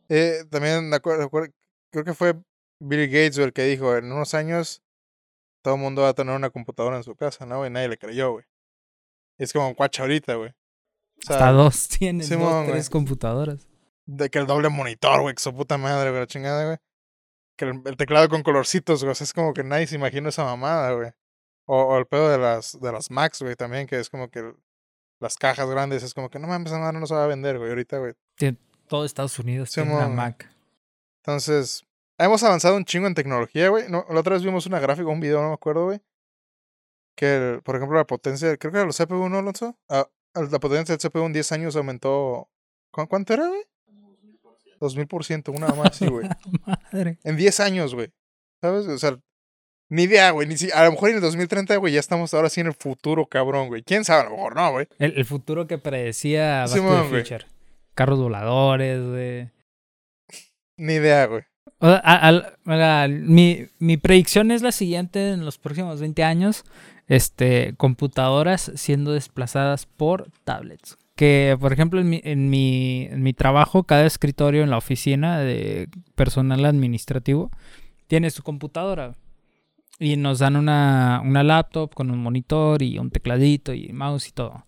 [0.09, 1.53] Eh, también acuerdo, acuerdo-
[1.91, 2.35] creo que fue
[2.81, 4.83] Bill Gates el que dijo, en unos años
[5.63, 7.65] todo el mundo va a tener una computadora en su casa, ¿no?
[7.67, 8.45] Y nadie le creyó, güey.
[9.39, 10.51] Es como cuacha ahorita, güey.
[10.51, 12.73] O sea, Hasta dos tienes, Simón, dos, güey.
[12.73, 13.69] tres computadoras.
[14.07, 16.77] De que el doble monitor, güey, que su puta madre, güey, la chingada, güey.
[17.57, 19.13] Que el, el teclado con colorcitos, güey.
[19.13, 21.11] o sea, es como que nadie se imagina esa mamada, güey.
[21.67, 24.55] O, o el pedo de las, de las Macs, güey, también, que es como que
[25.21, 27.59] las cajas grandes, es como que no mames, esa madre no se va a vender,
[27.59, 28.13] güey, ahorita, güey.
[28.89, 30.15] Todo Estados Unidos tiene Simón, una.
[30.15, 30.49] Mac.
[31.25, 31.85] Entonces,
[32.19, 33.89] hemos avanzado un chingo en tecnología, güey.
[33.89, 36.01] No, la otra vez vimos una gráfica, un video, no me acuerdo, güey.
[37.17, 39.77] Que, el- por ejemplo, la potencia, creo que era los CPU, ¿no, Alonso?
[39.89, 42.49] Ah, la potencia del CPU en 10 años aumentó.
[42.93, 43.65] ¿cu- ¿Cuánto era, güey?
[44.81, 46.29] 2000%, una más, sí, güey.
[46.93, 47.19] Madre.
[47.25, 48.11] En 10 años, güey.
[48.63, 48.87] ¿Sabes?
[48.87, 49.19] O sea,
[49.91, 50.49] ni idea, güey.
[50.49, 52.75] Ni si, a lo mejor en el 2030, güey, ya estamos ahora sí en el
[52.75, 53.83] futuro, cabrón, güey.
[53.83, 54.23] ¿Quién sabe?
[54.23, 54.89] A lo mejor no, güey.
[54.99, 57.23] El, el futuro que predecía Back to güey.
[57.23, 57.47] Future.
[57.95, 59.51] Carros voladores, güey.
[60.79, 61.43] Ni idea, güey.
[61.79, 66.25] O sea, a- al- a- mi, mi predicción es la siguiente en los próximos 20
[66.25, 66.65] años.
[67.09, 70.99] Este, computadoras siendo desplazadas por tablets.
[71.17, 75.39] Que, por ejemplo, en mi, en, mi, en mi trabajo, cada escritorio en la oficina
[75.41, 77.51] de personal administrativo
[78.07, 79.15] tiene su computadora.
[79.99, 84.33] Y nos dan una, una laptop con un monitor y un tecladito y mouse y
[84.33, 84.67] todo.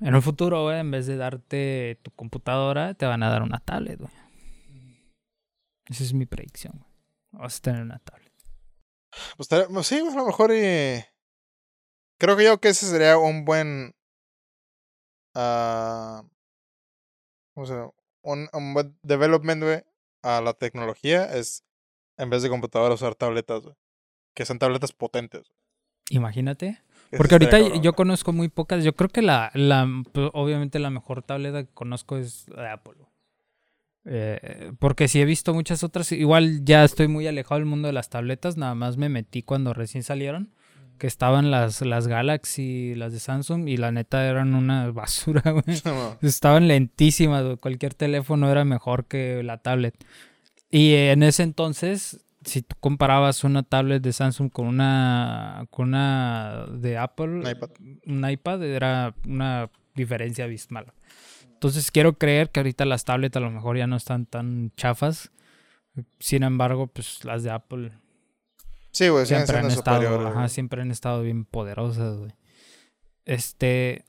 [0.00, 3.98] En el futuro, en vez de darte tu computadora, te van a dar una tablet,
[3.98, 4.12] güey.
[5.86, 6.90] Esa es mi predicción, güey.
[7.32, 8.32] Vas a tener una tablet.
[9.36, 10.50] Pues pues sí, a lo mejor.
[12.18, 13.94] Creo que yo que ese sería un buen...
[15.34, 16.24] ah,
[17.54, 17.90] ¿Cómo se llama?
[18.22, 19.82] Un, un buen development, güey,
[20.22, 21.64] a la tecnología es,
[22.16, 23.74] en vez de computadoras, usar tabletas, güey.
[24.34, 25.52] Que son tabletas potentes.
[26.10, 26.80] Imagínate.
[27.16, 28.84] Porque ahorita cabrón, yo conozco muy pocas.
[28.84, 32.68] Yo creo que la, la pues, obviamente la mejor tableta que conozco es la de
[32.70, 32.94] Apple.
[34.04, 37.92] Eh, porque si he visto muchas otras, igual ya estoy muy alejado del mundo de
[37.92, 40.54] las tabletas, nada más me metí cuando recién salieron,
[40.98, 45.64] que estaban las, las Galaxy, las de Samsung, y la neta eran una basura, güey.
[45.84, 47.56] No, Estaban lentísimas, güey.
[47.56, 49.94] Cualquier teléfono era mejor que la tablet.
[50.70, 56.66] Y en ese entonces, si tú comparabas una tablet de Samsung con una, con una
[56.72, 57.70] de Apple, Un iPad.
[58.06, 60.92] un iPad era una diferencia abismal.
[61.52, 65.30] Entonces quiero creer que ahorita las tablets a lo mejor ya no están tan chafas.
[66.18, 67.92] Sin embargo, pues las de Apple
[68.92, 70.36] Sí, güey, siempre han estado, superiores.
[70.36, 72.32] ajá, siempre han estado bien poderosas, güey.
[73.24, 74.04] Este.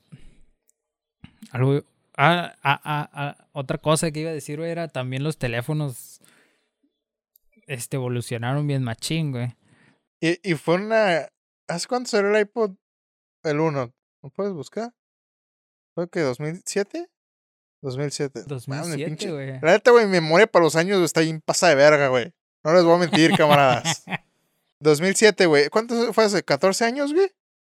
[1.50, 1.82] Algo.
[2.16, 6.20] Ah, ah, ah, ah, otra cosa que iba a decir, güey, era también los teléfonos.
[7.66, 9.56] Este evolucionaron bien machín, güey.
[10.20, 11.28] Y, y fue una...
[11.66, 12.72] ¿Hace cuánto salió el iPod?
[13.42, 13.92] El 1.
[14.22, 14.92] ¿Lo puedes buscar?
[15.94, 17.08] ¿Fue que 2007?
[17.82, 18.40] 2007.
[18.40, 19.60] Mames, 2007, pinche- güey.
[19.60, 22.32] La neta, güey, mi memoria para los años está bien pasa de verga, güey.
[22.62, 24.04] No les voy a mentir, camaradas.
[24.84, 25.68] 2007, güey.
[25.70, 26.44] ¿Cuánto fue hace?
[26.44, 27.28] ¿14 años, güey?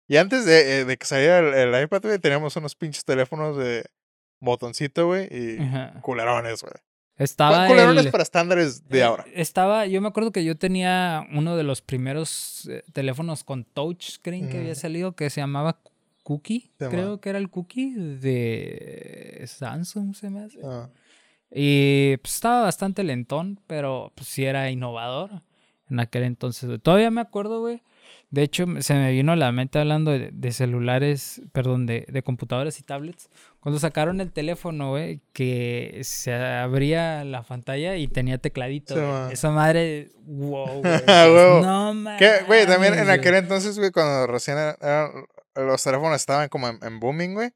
[0.07, 3.57] Y antes de, eh, de que saliera el, el iPad, güey, teníamos unos pinches teléfonos
[3.57, 3.83] de
[4.39, 5.99] botoncito, güey, y Ajá.
[6.01, 6.73] culerones, güey.
[7.17, 9.25] Estaba Culerones el- para estándares de Eh, ahora.
[9.35, 14.47] Estaba, yo me acuerdo que yo tenía uno de los primeros eh, teléfonos con touchscreen
[14.47, 14.75] que había Mm.
[14.75, 15.81] salido que se llamaba
[16.23, 17.21] Cookie, Se creo llama.
[17.21, 20.59] que era el Cookie de Samsung, se me hace.
[20.63, 20.89] Ah.
[21.51, 25.41] Y pues, estaba bastante lentón, pero pues sí era innovador
[25.89, 26.81] en aquel entonces.
[26.81, 27.81] Todavía me acuerdo, güey.
[28.31, 32.21] De hecho, se me vino a la mente hablando de, de celulares, perdón, de, de
[32.21, 33.27] computadoras y tablets.
[33.59, 38.93] Cuando sacaron el teléfono, güey, que se abría la pantalla y tenía tecladito.
[38.95, 39.33] Sí.
[39.33, 40.93] Esa madre, wow, güey.
[41.07, 41.27] Ah,
[41.63, 42.21] no mames.
[42.45, 45.25] Güey, también en aquel entonces, güey, cuando recién era- eran-
[45.67, 47.49] los teléfonos estaban como en, en booming, güey.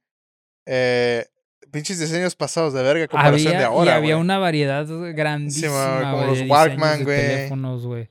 [0.66, 1.26] Eh,
[1.72, 6.26] pinches diseños pasados de verga, comparación había, de ahora, y había una variedad grandísima, como
[6.26, 8.10] güey, los Walkman, teléfonos, güey.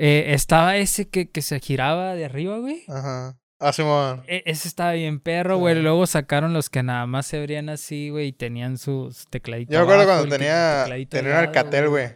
[0.00, 2.84] Eh, estaba ese que, que se giraba de arriba, güey.
[2.88, 3.36] Ajá.
[3.58, 4.22] Ah, Simón.
[4.28, 5.60] E- ese estaba bien perro, Sí.
[5.60, 5.74] güey.
[5.82, 9.72] Luego sacaron los que nada más se abrían así, güey, y tenían sus tecladitos.
[9.74, 12.08] Yo me acuerdo cuando tenía, tenía un Alcatel, güey.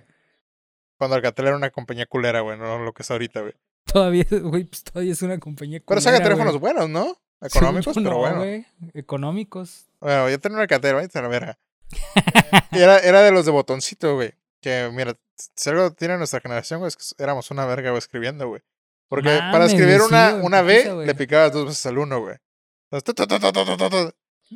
[0.96, 3.54] Cuando Alcatel era una compañía culera, güey, no lo que es ahorita, güey.
[3.92, 6.72] Todavía, güey, pues todavía es una compañía Pero saca culera, teléfonos güey.
[6.74, 7.16] buenos, ¿no?
[7.42, 8.36] Económicos, pero no, bueno.
[8.38, 8.64] güey.
[8.94, 9.86] Económicos.
[9.98, 11.58] Bueno, yo tenía un Alcatel, güey, la verga.
[12.70, 14.32] era, era de los de botoncito, güey.
[14.62, 15.18] Que, mira,
[15.56, 18.62] si algo tiene nuestra generación, güey, es que éramos una verga, güey, escribiendo, güey.
[19.08, 21.06] Porque para escribir sí, una, güey, una B, güey.
[21.06, 22.36] le picabas dos veces al uno, güey.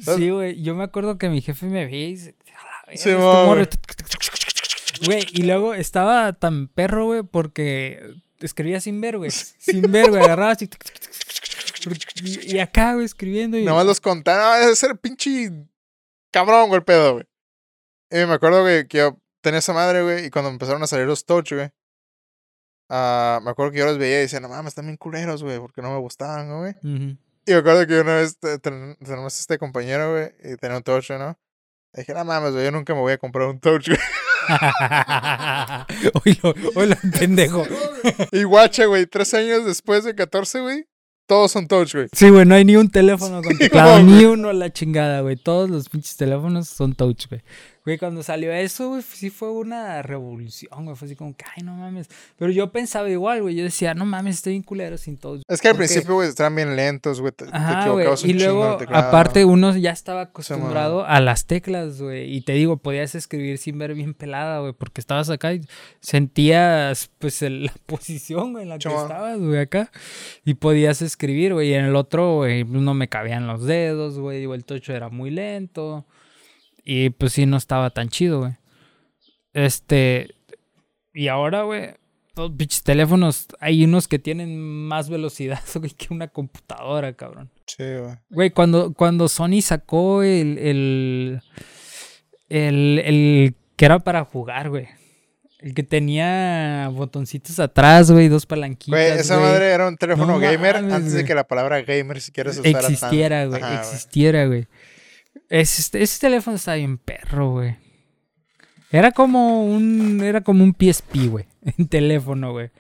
[0.01, 0.63] Sí, güey.
[0.63, 2.37] Yo me acuerdo que mi jefe me veía y dice...
[2.55, 3.55] "A la verga, Sí, este mo, morro".
[3.57, 3.69] güey.
[5.05, 9.31] Güey, y luego estaba tan perro, güey, porque escribía sin ver, güey.
[9.59, 10.23] Sin ver, güey.
[10.23, 10.71] Agarraba así...
[12.23, 13.59] Y, y acá, güey, escribiendo.
[13.59, 13.65] Y...
[13.65, 14.57] Nada más los contaba.
[14.57, 15.51] No, debe ser pinche
[16.31, 17.25] cabrón, güey, el pedo, güey.
[18.11, 21.07] Y me acuerdo, güey, que yo tenía esa madre, güey, y cuando empezaron a salir
[21.07, 21.71] los touch, güey.
[22.91, 25.61] ah, me acuerdo que yo los veía y decía, no mames, están bien culeros, güey,
[25.61, 26.73] porque no me gustaban, güey.
[26.83, 27.17] Ujú.
[27.47, 30.83] Y me acuerdo que una vez te- ten- tenemos este compañero, güey, y tenía un
[30.83, 31.39] touch, ¿no?
[31.95, 33.99] Y dije, no mames, güey, yo nunca me voy a comprar un touch, güey.
[36.25, 37.65] Oílo, oílo, pendejo.
[38.33, 40.87] y guacha, güey, tres años después de 14, güey,
[41.27, 42.09] todos son touch, güey.
[42.13, 44.05] Sí, güey, no hay ni un teléfono con Sí, teclado, güey.
[44.05, 45.37] ni uno a la chingada, güey.
[45.37, 47.43] Todos los pinches teléfonos son touch, güey.
[47.87, 50.97] Güey, cuando salió eso, güey, sí fue una revolución, güey.
[50.97, 52.09] Fue así como que, ay, no mames.
[52.37, 53.55] Pero yo pensaba igual, güey.
[53.55, 55.41] Yo decía, no mames, estoy bien culero sin todo.
[55.49, 57.33] Es que al Porque- principio, güey, estaban bien lentos, güey.
[57.33, 58.07] Te, te Ajá, güey.
[58.09, 62.35] un Y luego, aparte, uno ya estaba acostumbrado a las teclas, güey.
[62.35, 64.73] Y te digo, podías escribir sin ver bien pelada, güey.
[64.73, 65.61] Porque estabas acá y
[66.01, 69.93] sentías, pues, el- la posición, güey, en la que estabas, güey, acá.
[70.45, 71.69] Y podías escribir, güey.
[71.71, 74.45] Y en el otro, güey, no me cabían los dedos, güey.
[74.47, 76.05] O el tocho era muy lento.
[76.89, 78.53] Y pues sí, no estaba tan chido, güey.
[79.53, 80.35] Este.
[81.13, 81.91] Y ahora, güey.
[82.37, 87.51] Los pinches teléfonos, hay unos que tienen más velocidad, güey, que una computadora, cabrón.
[87.67, 88.15] Sí, güey.
[88.29, 91.41] Güey, cuando, cuando Sony sacó el, el,
[92.51, 94.87] el, el que era para jugar, güey.
[95.61, 98.89] El que tenía botoncitos atrás, güey, dos palanquitas.
[99.01, 99.51] Güey, esa güey.
[99.51, 102.61] madre era un teléfono No gamer mames, antes de que la palabra gamer siquiera se
[102.61, 103.63] usara tan- existiera, güey.
[103.63, 104.67] Ajá, Existiera, güey.
[105.49, 107.77] Ese, ese teléfono estaba bien perro, güey.
[108.91, 110.23] Era como un.
[110.23, 111.47] Era como un PSP, güey.
[111.79, 112.71] En teléfono, güey.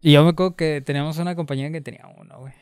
[0.00, 2.54] Y yo me acuerdo que teníamos una compañía que tenía uno, güey.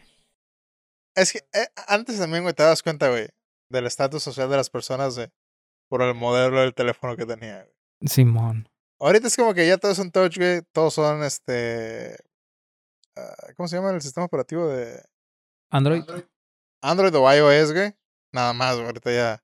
[1.15, 3.29] Es que eh, antes también, güey, te das cuenta, güey,
[3.69, 5.29] del estatus social de las personas, güey,
[5.89, 7.75] por el modelo del teléfono que tenía, güey.
[8.09, 8.69] Simón.
[9.01, 12.17] Ahorita es como que ya todos son touch, güey, todos son, este...
[13.17, 15.01] ah, ¿Cómo se llama el sistema operativo de
[15.71, 16.03] Android.
[16.81, 17.95] Android o iOS, güey?
[18.39, 19.43] Nada más, güey, ahorita ya...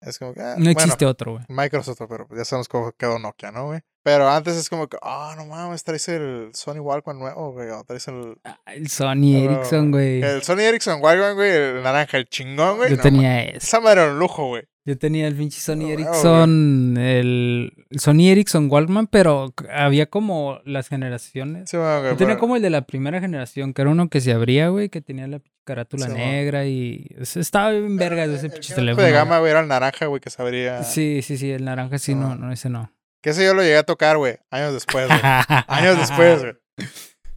[0.00, 0.40] Es como que...
[0.40, 1.44] ah, No bueno, existe otro, güey.
[1.48, 3.82] Microsoft, pero ya sabemos cómo quedó Nokia, ¿no, güey?
[4.04, 7.82] Pero antes es como que, ah, no mames, traes el Sony Walkman nuevo, güey, o
[7.84, 8.36] traes el...
[8.44, 10.22] Ah, El Sony Oh, Ericsson, güey.
[10.22, 12.90] El Sony Ericsson Walkman, güey, el naranja, el chingón, güey.
[12.90, 13.56] Yo no tenía ese.
[13.56, 14.64] Esa madre era un lujo, güey.
[14.84, 20.60] Yo tenía el pinche Sony Oh, Ericsson, el, el Sony Ericsson Walkman, pero había como
[20.66, 21.70] las generaciones.
[21.70, 24.10] Sí, bueno, güey, Yo tenía pero- como el de la primera generación, que era uno
[24.10, 27.96] que se abría, güey, que tenía la carátula Sí, negra y o sea, estaba bien
[27.96, 29.06] verga de ese el pinche teléfono.
[29.06, 30.82] de gama, güey, era el naranja, güey, que se abría.
[30.82, 32.90] Sí, sí, sí, el naranja sí, no, no, ese no.
[33.24, 35.18] Que ese yo lo llegué a tocar, güey, años después, güey.
[35.68, 36.52] años después, güey.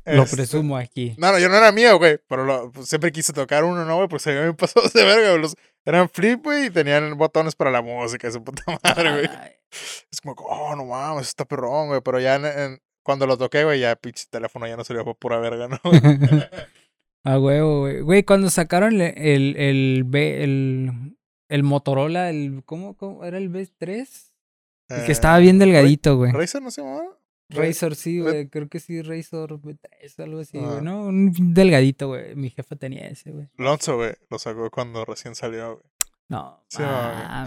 [0.05, 1.15] Lo Este, presumo aquí.
[1.17, 3.95] No, no, yo no era mío, güey, pero lo- pues, siempre quise tocar uno, ¿no,
[3.95, 4.09] güey?
[4.09, 5.41] Porque se me pasó de verga, güey.
[5.41, 9.29] Los, eran flip, güey, y tenían botones para la música, su puta madre, güey.
[10.11, 12.01] Es como, oh, no mames, está perrón, güey.
[12.01, 15.13] Pero ya en- en- cuando lo toqué, güey, ya pinche teléfono ya no servía para
[15.15, 15.79] pura verga, ¿no?
[17.25, 18.01] A huevo, güey.
[18.01, 21.17] Güey, cuando sacaron el, el, el, B- el,
[21.49, 23.23] el Motorola, el, ¿cómo, cómo?
[23.25, 24.26] ¿Era el B3?
[24.89, 26.31] El que Eh, estaba bien delgadito, güey.
[26.31, 27.03] ¿Razer no se llamaba?
[27.49, 28.49] Razor, sí, güey.
[28.49, 30.77] Creo que sí, Razor B3, algo así, güey.
[30.79, 30.81] Ah.
[30.81, 32.35] No, un delgadito, güey.
[32.35, 33.47] Mi jefa tenía ese, güey.
[33.57, 35.83] Lonzo, güey, lo sacó cuando recién salió, güey.
[36.29, 36.83] No, Sí,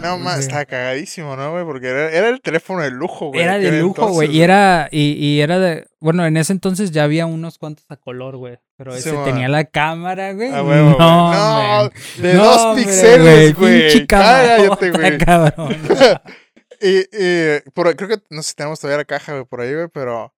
[0.01, 1.67] no, más, estaba cagadísimo, ¿no, güey?
[1.67, 3.43] Porque era, era el teléfono de lujo, güey.
[3.43, 4.35] Era de lujo, güey.
[4.35, 5.87] Y era, y, y era de.
[6.01, 8.59] Bueno, en ese entonces ya había unos cuantos a color, güey.
[8.79, 9.25] Pero Sí, ese man.
[9.27, 10.49] tenía la cámara, güey.
[10.51, 11.91] Ah, no, No, man.
[12.23, 13.81] de No, dos píxeles, güey.
[13.91, 15.77] Pinche Cállate, camarota, güey.
[16.81, 19.75] y, y por, creo que, no sé si tenemos todavía la caja, güey, por ahí,
[19.75, 20.35] güey, pero...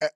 [0.00, 0.10] eh,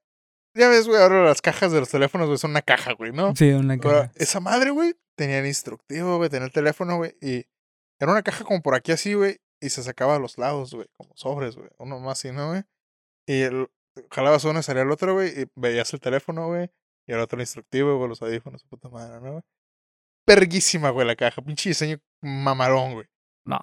[0.54, 3.34] ya ves, güey, ahora las cajas de los teléfonos, güey, son una caja, güey, ¿no?
[3.34, 4.12] Sí, una caja.
[4.14, 7.46] esa madre, güey, tenía el instructivo, güey, tenía el teléfono, güey, y
[8.00, 10.88] era una caja como por aquí así, güey, y se sacaba a los lados, güey,
[10.96, 12.62] como sobres, güey, uno más así, ¿no, güey?
[13.26, 13.68] Y el,
[14.10, 16.70] jalabas uno y salía el otro, güey, y veías el teléfono, güey,
[17.06, 19.42] y el otro el instructivo, güey, los audífonos, puta madre, ¿no, güey?
[20.24, 23.06] Perguísima, güey, la caja, pinche diseño mamarón, güey.
[23.44, 23.58] No,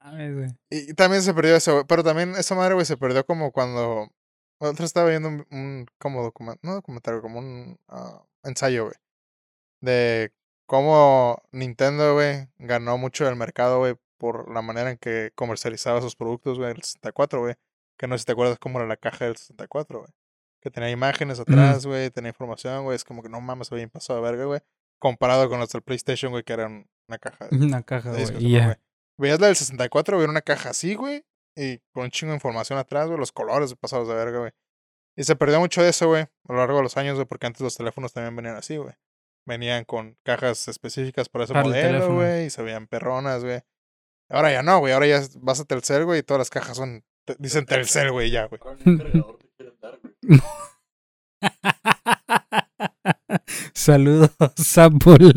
[0.00, 0.48] mames, güey.
[0.70, 4.08] Y, también se perdió eso, güey, pero también esa madre, güey, se perdió como cuando...
[4.58, 8.96] Otra estaba viendo un, un como documental, no documentario, como un ah, ensayo, güey.
[9.80, 10.34] De
[10.66, 16.14] cómo Nintendo, güey, ganó mucho del mercado, güey, por la manera en que comercializaba sus
[16.14, 17.54] productos, güey, el 64, güey.
[17.96, 20.12] Que no sé si te acuerdas cómo era la caja del 64, güey.
[20.60, 22.96] Que tenía imágenes atrás, güey, tenía información, güey.
[22.96, 24.60] Es como que no mames, bien pasado de verga, güey.
[24.98, 28.76] Comparado con los del PlayStation, güey, que eran una caja de Una caja, güey.
[29.20, 31.24] Veías la del 64, güey, era una caja así, güey.
[31.56, 33.18] Y con un chingo de información atrás, güey.
[33.18, 34.52] Los colores pasados de verga, güey.
[35.16, 37.46] Y se perdió mucho de eso, güey, a lo largo de los años, güey, porque
[37.46, 38.94] antes los teléfonos también venían así, güey.
[39.46, 43.60] Venían con cajas específicas para ese Para modelo, güey, y se veían perronas, güey.
[44.30, 47.04] Ahora ya no, güey, ahora ya vas a Telcel, güey, y todas las cajas son,
[47.26, 48.60] te- dicen Telcel, güey, ya, güey.
[48.64, 50.40] Ahora ni un cargador te quieren dar, güey.
[53.80, 54.30] Saludos,
[54.76, 55.32] Apple.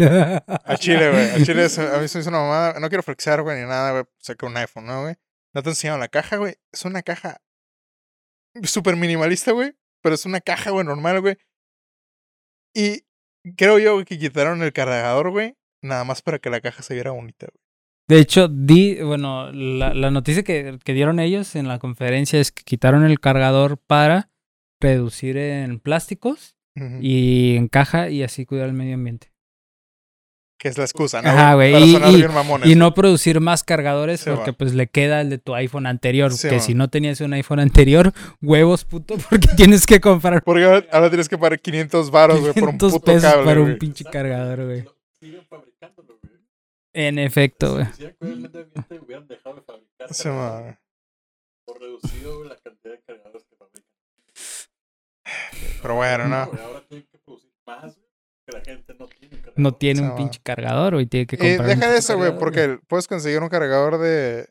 [0.66, 3.42] A Chile, güey, a Chile a mí se me hizo una mamada, no quiero flexear,
[3.42, 5.16] güey, ni nada, güey, saqué un iPhone, ¿no, güey?
[5.54, 7.40] No te enseñaron la caja, güey, es una caja
[8.64, 11.38] súper minimalista, güey, pero es una caja, güey, normal, güey.
[12.76, 13.06] Y
[13.56, 16.96] creo yo güey, que quitaron el cargador, güey, nada más para que la caja se
[16.96, 17.64] viera bonita, güey.
[18.10, 22.52] De hecho, di, bueno, la, la noticia que, que dieron ellos en la conferencia es
[22.52, 24.32] que quitaron el cargador para
[24.82, 26.98] reducir en plásticos Ujú.
[27.02, 29.32] y en caja y así cuidar el medio ambiente.
[30.60, 31.30] que es la excusa, ¿no?
[31.30, 32.72] Ajá, güey, y- y-.
[32.72, 34.58] Y no producir más cargadores Sí, porque va.
[34.58, 36.32] pues le queda el de tu iPhone anterior.
[36.32, 36.62] Sí, que va.
[36.62, 41.10] si no tenías un iPhone anterior, huevos puto, porque tienes que comprar Porque ahora, ahora
[41.10, 43.78] tienes que pagar 500 baros, güey, por un 500 puto pesos cable, para un güey.
[43.78, 44.86] pinche cargador, güey.
[45.20, 46.34] Siguen fabricándolo, güey.
[46.94, 47.86] En efecto, güey.
[47.88, 50.14] Si hicieran con el medio ambiente, hubieran dejado de fabricar.
[50.14, 50.80] Sí, cargadores, man.
[51.66, 53.44] O reducido güey, la cantidad de cargadores.
[55.82, 56.36] Pero bueno, no.
[56.36, 58.08] Ahora tienen que producir más, güey,
[58.48, 59.36] que la gente no tiene.
[59.38, 59.54] cargador.
[59.60, 61.06] No tiene un pinche cargador, güey.
[61.06, 61.60] Tiene que comprar.
[61.62, 64.50] un deja de eso, güey, porque puedes conseguir un cargador de.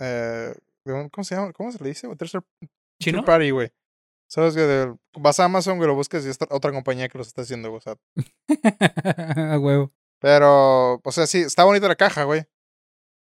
[0.00, 1.52] eh, de un- ¿Cómo se llama?
[1.52, 2.06] ¿Cómo se le dice?
[2.08, 2.42] Un tercer
[3.00, 3.24] ¿Chino?
[3.24, 3.70] party, güey.
[4.30, 4.54] ¿Sabes?
[4.54, 7.26] Que de- vas a Amazon, güey, lo buscas y es otra- otra compañía que los
[7.28, 7.78] está haciendo, güey.
[7.78, 7.96] O sea,
[9.54, 9.92] A huevo.
[10.20, 12.44] pero, o sea, sí, está bonita la caja, güey.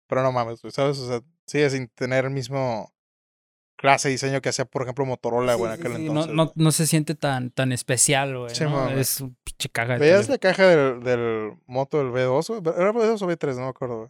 [0.08, 1.00] Pero no mames, güey, ¿sabes?
[1.00, 2.94] O sea, sigue sin tener el mismo
[3.82, 6.34] clase de diseño que hacía, por ejemplo, Motorola, güey, en aquel sí, entonces.
[6.34, 8.54] No, no, no se siente tan, tan especial, güey.
[8.56, 8.90] Sí, ¿no?
[8.90, 12.62] Es un pinche caga de ¿Veías la caja del, del moto del V2?
[12.62, 12.76] güey?
[12.78, 13.56] ¿Era V2 o V3?
[13.56, 14.10] No me acuerdo, güey.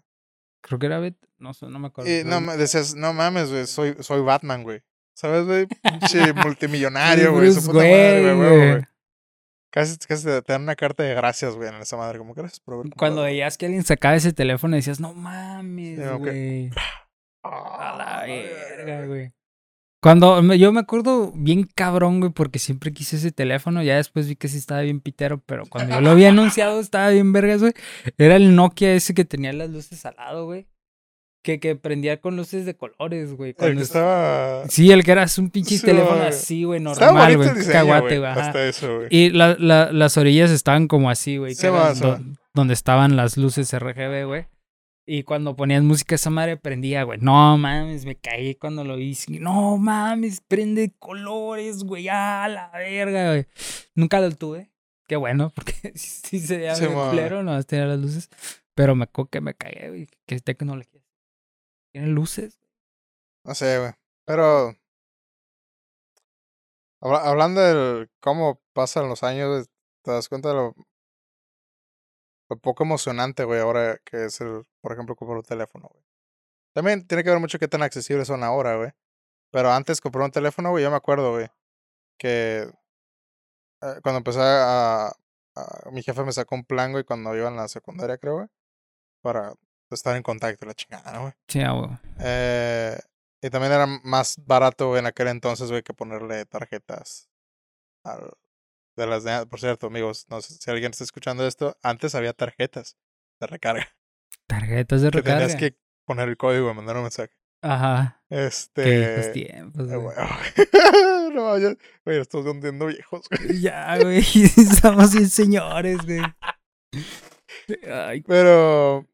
[0.61, 1.15] Creo que era Bet.
[1.39, 2.11] No sé, no me acuerdo.
[2.11, 4.81] Y no, decías, no mames, güey, soy, soy Batman, güey.
[5.15, 5.65] ¿Sabes, güey?
[5.65, 7.51] Pinche multimillonario, güey.
[7.51, 8.69] Su puta madre, güey, güey.
[8.71, 8.83] güey.
[9.71, 12.19] Casi, casi te, dan una carta de gracias, güey, en esa madre.
[12.19, 13.21] Como gracias por haber Cuando comprado".
[13.23, 16.69] veías que alguien sacaba ese teléfono decías, no mames, güey.
[17.43, 19.31] A Ah, la verga, güey.
[20.01, 23.83] Cuando me- yo me acuerdo bien cabrón, güey, porque siempre quise ese teléfono.
[23.83, 27.09] Ya después vi que sí estaba bien pitero, pero cuando yo lo había anunciado estaba
[27.09, 27.73] bien vergas, güey.
[28.17, 30.65] Era el Nokia ese que tenía las luces al lado, güey.
[31.43, 33.55] Que, que prendía con luces de colores, güey.
[33.59, 34.67] El que es- estaba.
[34.69, 36.27] Sí, el que era un pinche Sí, teléfono güey.
[36.29, 37.49] así, güey, normal, güey.
[37.49, 38.31] diseño, Cacahuate, güey.
[38.31, 39.07] Hasta eso, güey.
[39.11, 41.55] Y la- la- las orillas estaban como así, güey.
[41.55, 42.19] Sí, que va, eran do-
[42.53, 44.45] donde estaban las luces RGB, güey.
[45.13, 47.19] Y cuando ponías música, esa madre prendía, güey.
[47.19, 49.39] No mames, me caí cuando lo hice.
[49.41, 52.07] No mames, prende colores, güey.
[52.07, 53.45] A la verga, güey.
[53.93, 54.71] Nunca lo tuve.
[55.09, 58.29] Qué bueno, porque sí se veía Sí, culero, no tenía las luces.
[58.73, 60.07] Pero me co que me cagué, güey.
[60.25, 61.01] ¿Qué tecnología?
[61.91, 62.57] ¿Tienen luces?
[63.43, 63.91] No sé, güey.
[64.25, 64.77] Pero.
[67.01, 69.65] habla- hablando de cómo pasan los años, güey,
[70.05, 70.75] te das cuenta de lo,
[72.49, 76.03] lo poco emocionante, güey, ahora que es el, por ejemplo, comprar un teléfono, güey.
[76.73, 78.91] También tiene que ver mucho qué tan accesibles son ahora, güey.
[79.51, 81.47] Pero antes comprar un teléfono, güey, yo me acuerdo, güey,
[82.17, 82.69] que
[83.81, 85.07] eh, cuando empecé a,
[85.55, 88.47] a- Mi jefe me sacó un plan, güey, cuando iba en la secundaria, creo, güey,
[89.21, 89.53] para
[89.89, 91.33] estar en contacto, la chingada, ¿no, güey.
[91.47, 91.89] Sí, güey.
[92.19, 92.97] Eh,
[93.41, 97.29] y también era más barato güey, en aquel entonces, güey, que ponerle tarjetas
[98.05, 98.33] al-
[98.95, 102.33] de las de, por cierto, amigos, no sé si alguien está escuchando esto, antes había
[102.33, 102.97] tarjetas
[103.41, 103.87] de recarga,
[104.51, 105.39] Tarjetas de que recarga.
[105.47, 107.31] tenías que poner el código y mandar un mensaje.
[107.63, 108.21] Ajá.
[108.29, 110.15] Este, Qué tiempos, eh, güey.
[111.33, 113.27] no, ya, güey, estoy hundiendo viejos.
[113.29, 113.61] güey.
[113.61, 114.19] Ya, güey.
[114.57, 116.21] Estamos bien señores, güey.
[117.91, 119.07] Ay, Pero,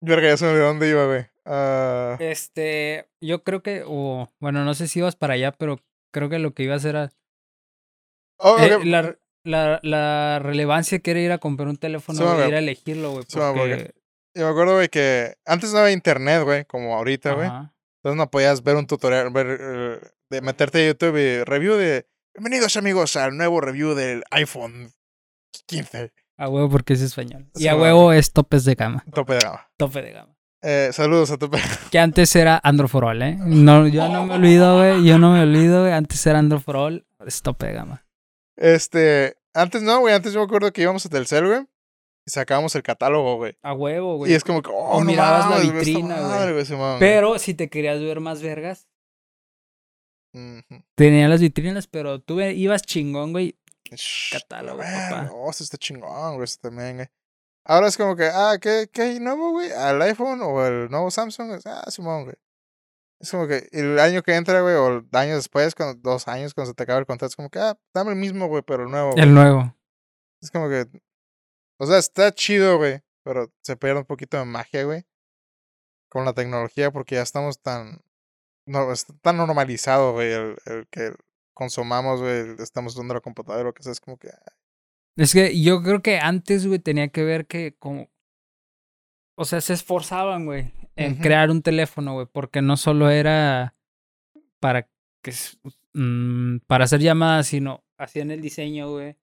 [0.00, 1.26] verga, ya se me olvidó dónde iba, güey.
[1.46, 5.80] Ah, Este, yo creo que, o bueno, no sé si ibas para allá, pero
[6.12, 7.10] creo que lo que ibas era
[8.38, 12.48] oh, eh, ok, la, la, la relevancia que era ir a comprar un teléfono güey.
[12.48, 13.92] ir a elegirlo, güey, Porque,
[14.36, 17.46] Yo me acuerdo, güey, que antes no había internet, güey, como ahorita, güey.
[17.46, 22.08] Entonces no podías ver un tutorial, ver, eh, de meterte a YouTube y review de...
[22.34, 24.92] Bienvenidos amigos al nuevo review del iPhone
[25.66, 26.12] 15.
[26.36, 27.48] A huevo porque es español.
[27.54, 29.04] Y a huevo es topes de gama.
[29.14, 29.70] Tope de gama.
[29.76, 30.36] Tope de gama.
[30.62, 31.58] Eh, saludos a tope.
[31.92, 33.36] Que antes era Android for All, ¿eh?
[33.38, 35.04] No, yo no me olvido, güey.
[35.04, 35.92] Yo no me olvido, güey.
[35.92, 37.06] Antes era Android for All.
[37.24, 38.04] Es tope de gama.
[38.56, 41.66] Este, antes no, güey, antes yo me acuerdo que íbamos a Telcel, güey,
[42.26, 43.56] sacábamos el catálogo, güey.
[43.62, 44.32] A huevo, güey.
[44.32, 46.28] Y es como que, oh, no mirabas la mames, esta vitrina, güey.
[46.28, 47.00] madre, güey, Simón, güey.
[47.00, 48.88] Pero si te querías ver más vergas,
[50.32, 50.82] Ujú.
[50.96, 53.58] tenía las vitrinas, pero tú ibas chingón, güey.
[53.92, 55.30] Shh, Catálogo, papá.
[55.32, 57.08] Oh, esto está chingón, güey, esto también, güey.
[57.66, 59.70] Ahora es como que, ah, ¿qué, qué hay nuevo, güey?
[59.72, 61.60] ¿Al iPhone o el nuevo Samsung?
[61.64, 62.36] Ah, Simón, güey.
[63.20, 66.52] Es como que el año que entra, güey, o el año después, cuando, dos años,
[66.52, 68.82] cuando se te acaba el contrato, es como que, ah, dame el mismo, güey, pero
[68.84, 69.12] el nuevo.
[69.12, 69.22] güey.
[69.22, 69.74] El nuevo.
[70.42, 70.86] Es como que,
[71.78, 75.04] o sea, está chido, güey, pero se pierde un poquito de magia, güey,
[76.10, 78.00] con la tecnología, porque ya estamos tan,
[78.66, 81.12] no, es tan normalizado, güey, el, el que
[81.54, 84.28] consumamos, güey, estamos usando la computadora, que sea, es como que,
[85.16, 88.08] Es que yo creo que antes, güey, tenía que ver que como...
[89.36, 93.74] O sea, se esforzaban, güey, en crear un teléfono, güey, porque no solo era
[94.60, 94.88] para
[95.22, 95.58] que s-
[95.92, 99.16] mm, para hacer llamadas, sino hacían el diseño, güey.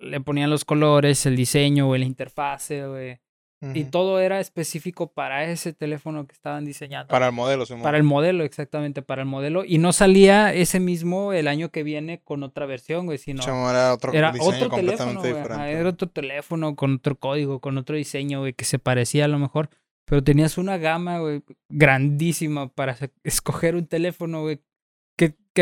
[0.00, 3.20] Le ponían los colores, el diseño, güey, la interfase, güey.
[3.60, 7.08] Y todo era específico para ese teléfono que estaban diseñando.
[7.08, 7.82] Para el modelo, Simón.
[7.82, 9.64] Para el modelo, exactamente, para el modelo.
[9.64, 13.70] Y no salía ese mismo el año que viene con otra versión, güey, sino Simón,
[13.70, 15.34] era otro era diseño otro teléfono, güey.
[15.34, 15.72] diferente.
[15.72, 19.40] Era otro teléfono con otro código, con otro diseño, güey, que se parecía a lo
[19.40, 19.70] mejor.
[20.04, 24.60] Pero tenías una gama, güey, grandísima para escoger un teléfono, güey,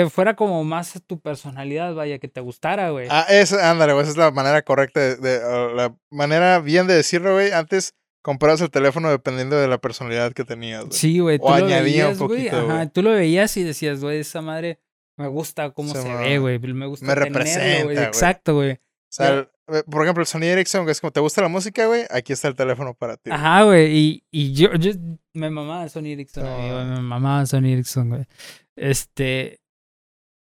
[0.05, 3.09] que, fuera como más tu personalidad, vaya, que te gustara, güey.
[3.11, 5.41] Ah, esa, ándale, güey, esa es la manera correcta, de,
[5.75, 7.53] la manera bien de decirlo, güey.
[7.53, 10.93] Antes comprabas el teléfono dependiendo de la personalidad que tenías, güey.
[10.93, 14.19] Sí, güey, O añadía un veías, güey, poquito, ajá, tú lo veías y decías, güey,
[14.21, 14.81] esa madre
[15.17, 17.97] me gusta cómo Se ve, güey, me gusta me tenerlo, representa, güey.
[17.97, 18.07] güey.
[18.07, 18.73] Exacto, güey.
[18.73, 18.79] O
[19.09, 21.87] sea, el- eh, por ejemplo, el Sony Ericsson, que es como, ¿te gusta la música,
[21.87, 22.05] güey?
[22.11, 23.31] Aquí está el teléfono para ti.
[23.31, 23.41] güey.
[23.41, 23.97] Ajá, güey.
[23.97, 24.93] Y, y yo, yo
[25.33, 26.85] me mamaba Sony Ericsson, güey, Ah.
[26.85, 28.27] me mamaba Sony Ericsson, güey.
[28.77, 29.61] Este.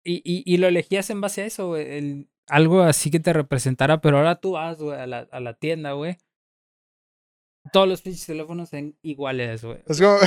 [0.05, 1.97] Y, y, y lo elegías en base a eso, güey.
[1.97, 5.55] el- algo así que te representara, pero ahora tú vas, güey, a la, a la
[5.55, 6.17] tienda, güey.
[7.73, 9.79] Todos los pinches teléfonos son iguales, güey.
[9.87, 10.19] Es como,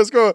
[0.00, 0.32] es como,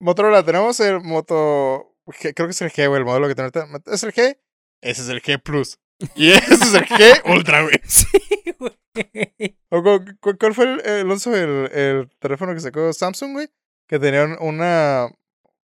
[0.00, 3.80] Motorola, tenemos el Moto, creo que es el G, güey, el modelo que tenemos.
[3.86, 4.38] ¿Es el G?
[4.80, 5.78] Ese es el G Plus.
[6.16, 7.74] Y ese es el G Ultra, güey.
[7.84, 8.06] Sí,
[8.58, 9.56] güey.
[10.38, 13.48] ¿Cuál fue el, el, Alonso, el, el teléfono que sacó Samsung, güey?
[13.88, 15.08] Que tenía un- una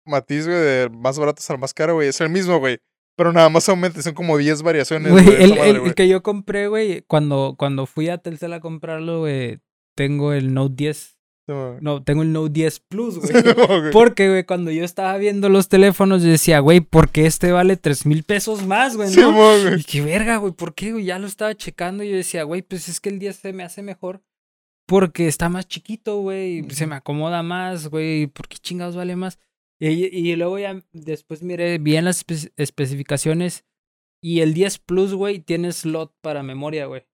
[0.08, 2.08] matiz, güey, de más baratos al más caro, güey.
[2.08, 2.78] Es el mismo, güey.
[3.16, 5.10] Pero nada más aumenta, son como 10 variaciones.
[5.12, 9.20] Güey, el, madre, el- que yo compré, güey, cuando, cuando fui a Telcel a comprarlo,
[9.20, 9.58] güey,
[9.96, 10.98] tengo el Note 10.
[11.48, 11.78] Sí, güey.
[11.80, 13.90] No, tengo el Note 10 Plus, güey.
[13.92, 17.76] Porque, güey, cuando yo estaba viendo los teléfonos, yo decía, güey, ¿por qué este vale
[17.76, 19.08] tres mil pesos más, güey?
[19.08, 19.32] Sí, ¿no?
[19.32, 19.80] güey.
[19.80, 21.04] Y qué verga, güey, ¿por qué, güey?
[21.04, 23.64] Ya lo estaba checando y yo decía, güey, pues es que el 10 se me
[23.64, 24.22] hace mejor
[24.86, 29.38] porque está más chiquito, güey, se me acomoda más, güey, ¿por qué chingados vale más?
[29.80, 33.64] Y, y luego ya después miré bien las espe- especificaciones
[34.22, 37.06] y el 10 Plus, güey, tiene slot para memoria, güey.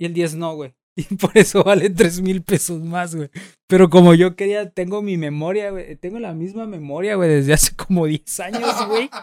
[0.00, 0.74] Y el 10 no, güey.
[0.96, 3.28] Y por eso vale tres mil pesos más, güey.
[3.68, 5.94] Pero como yo quería, tengo mi memoria, güey.
[5.96, 9.08] Tengo la misma memoria, güey, desde hace como 10 años, güey.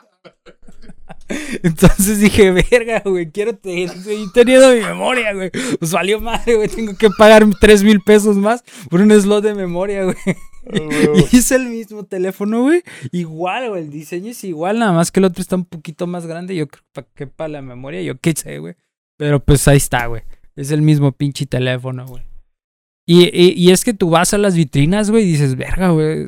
[1.64, 5.50] Entonces dije, verga, güey, quiero te- seguir teniendo mi memoria, güey.
[5.80, 6.68] Pues valió madre, güey.
[6.70, 10.16] Tengo que pagar tres mil pesos más por un slot de memoria, güey.
[11.32, 12.84] Y es el mismo teléfono, güey.
[13.12, 13.84] Igual, güey.
[13.84, 16.56] El diseño es igual, nada más que el otro está un poquito más grande.
[16.56, 18.76] Yo creo pa- que para la memoria, yo qué sé, güey.
[19.18, 20.24] Pero pues ahí está, güey.
[20.56, 22.24] Es el mismo pinche teléfono, güey.
[23.08, 26.26] Y, y, y es que tú vas a las vitrinas, güey, y dices, verga, güey.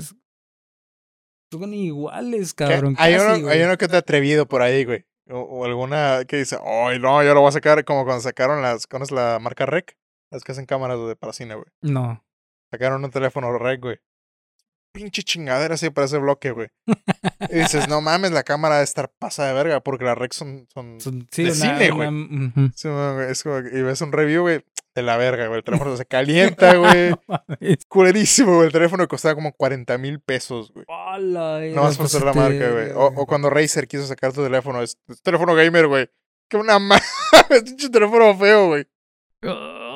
[1.52, 2.96] Son iguales, cabrón.
[2.98, 5.06] hay, uno, hay uno que te ha atrevido por ahí, güey.
[5.30, 8.62] O, o alguna que dice, ay, no, yo lo voy a sacar como cuando sacaron
[8.62, 9.98] las, ¿conoces la marca Rec?
[10.32, 11.68] Las que hacen cámaras de para cine, güey.
[11.82, 12.24] No.
[12.72, 13.98] Sacaron un teléfono Rec, güey.
[14.98, 16.68] Pinche chingadera así para ese bloque, güey.
[17.50, 20.68] Y dices, no mames, la cámara debe estar pasada de verga, porque las Rec son...
[20.74, 21.00] son...
[21.00, 22.08] Son- sí, De una- cine, güey.
[22.08, 22.72] una-.
[22.76, 24.64] Sí, güey, es como que- y ves un review, güey,
[24.96, 25.60] de la verga, güey.
[25.60, 27.14] El teléfono se calienta, güey.
[27.88, 28.68] Culerísimo, güey.
[28.68, 30.86] El teléfono costaba como 40 mil pesos, güey.
[31.74, 32.92] No más por ser la marca, güey.
[32.92, 36.10] O, o cuando Razer quiso sacar tu teléfono, es, es teléfono gamer, güey.
[36.50, 37.04] Que una madre,
[37.64, 38.88] pinche teléfono feo, güey.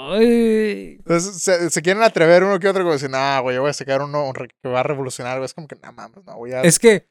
[0.10, 3.70] Ay, Entonces se, se quieren atrever uno que otro, como decir, nah, güey, yo voy
[3.70, 5.46] a sacar uno que va a revolucionar, güey.
[5.46, 6.62] Es como que, nah, mames, no, voy a.
[6.62, 7.08] Es que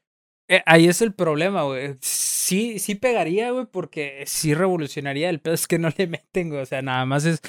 [0.49, 1.97] eh, ahí es el problema, güey.
[2.01, 5.31] Sí, sí pegaría, güey, porque sí revolucionaría.
[5.31, 6.63] El pedo es que no le meten, güey.
[6.63, 7.41] O sea, nada más es.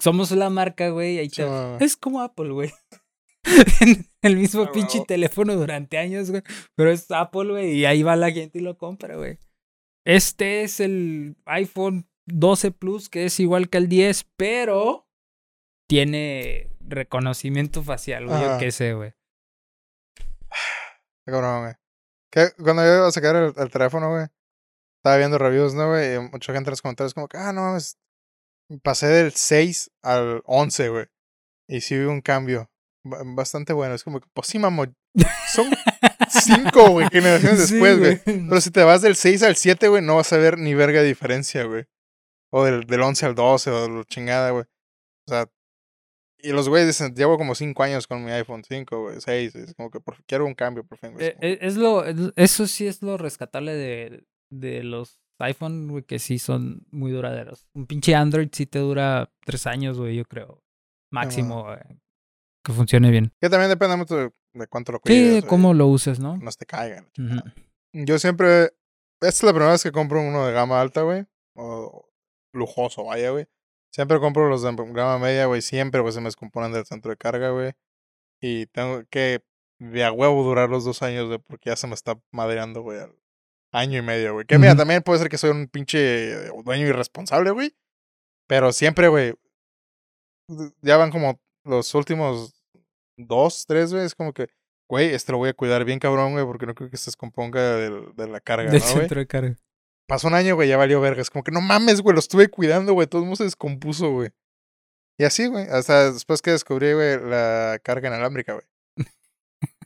[0.00, 1.18] Somos la marca, güey.
[1.18, 1.76] ahí Sí, te- güey.
[1.80, 2.72] Es como Apple, güey.
[4.22, 6.42] el mismo Ah, pinche teléfono durante años, güey.
[6.76, 7.72] Pero es Apple, güey.
[7.78, 9.38] Y ahí va la gente y lo compra, güey.
[10.04, 15.06] Este es el iPhone 12 Plus, que es igual que el 10, pero
[15.88, 18.40] tiene reconocimiento facial, güey.
[18.40, 19.12] Yo qué sé, güey.
[21.26, 21.74] Qué cabrón, güey.
[22.30, 24.26] Que cuando yo iba a sacar el, el teléfono, güey,
[24.98, 26.14] estaba viendo reviews, ¿no, güey?
[26.14, 27.96] Y mucha gente en los comentarios como que, ah, no mames,
[28.82, 31.06] pasé del 6 al 11, güey.
[31.68, 32.70] Y sí vi un cambio
[33.04, 33.94] ba- bastante bueno.
[33.94, 34.84] Es como que, pues sí, mamo,
[35.54, 35.70] son
[36.28, 38.20] 5, güey, generaciones Sí, después, güey.
[38.24, 41.00] Pero si te vas del 6 al 7, güey, no vas a ver ni verga
[41.00, 41.84] de diferencia, güey.
[42.50, 44.64] O del, del 11 al 12, o de lo chingada, güey.
[45.26, 45.46] O sea,
[46.40, 49.54] y los güeyes dicen, llevo como 5 años con mi iPhone 5, güey, 6.
[49.56, 51.26] Es como que por- quiero un cambio, por fin, güey.
[51.26, 56.04] Eh, eh, es lo, es- eso sí es lo rescatable de, de los iPhone, güey,
[56.04, 57.66] que sí son muy duraderos.
[57.74, 60.62] Un pinche Android sí te dura tres años, güey, yo creo.
[61.12, 61.78] Máximo, güey,
[62.64, 63.32] que funcione bien.
[63.40, 65.24] Que también depende mucho de, de cuánto lo Sí, cuides.
[65.34, 66.36] de güey, cómo lo uses, ¿no?
[66.38, 67.08] No te caigan.
[67.92, 68.72] Yo siempre.
[69.20, 71.24] Esta es la primera vez que compro uno de gama alta, güey.
[71.56, 72.07] O
[72.52, 73.46] lujoso, vaya, güey.
[73.92, 75.62] Siempre compro los de gama media, güey.
[75.62, 77.72] Siempre, pues se me descomponen del centro de carga, güey.
[78.40, 79.42] Y tengo que
[79.80, 82.98] de a huevo durar los dos años, güey, porque ya se me está madreando, güey,
[83.00, 83.14] al
[83.72, 84.46] año y medio, güey.
[84.46, 87.74] Que mira, también puede ser que soy un pinche dueño irresponsable, güey.
[88.46, 89.34] Pero siempre, güey.
[90.82, 92.54] ya van como los últimos
[93.16, 94.04] dos, tres, güey.
[94.04, 94.48] Es como que,
[94.88, 97.76] güey, este lo voy a cuidar bien cabrón, güey, porque no creo que se descomponga
[97.76, 98.98] del- de, la carga, Del ¿no, güey?
[99.00, 99.56] centro de carga.
[100.08, 101.20] Pasó un año, güey, ya valió verga.
[101.20, 103.06] Es como que no mames, güey, lo estuve cuidando, güey.
[103.06, 104.30] Todo el mundo se descompuso, güey.
[105.18, 105.66] Y así, güey.
[105.68, 108.64] Hasta después que descubrí, güey, la carga inalámbrica, güey.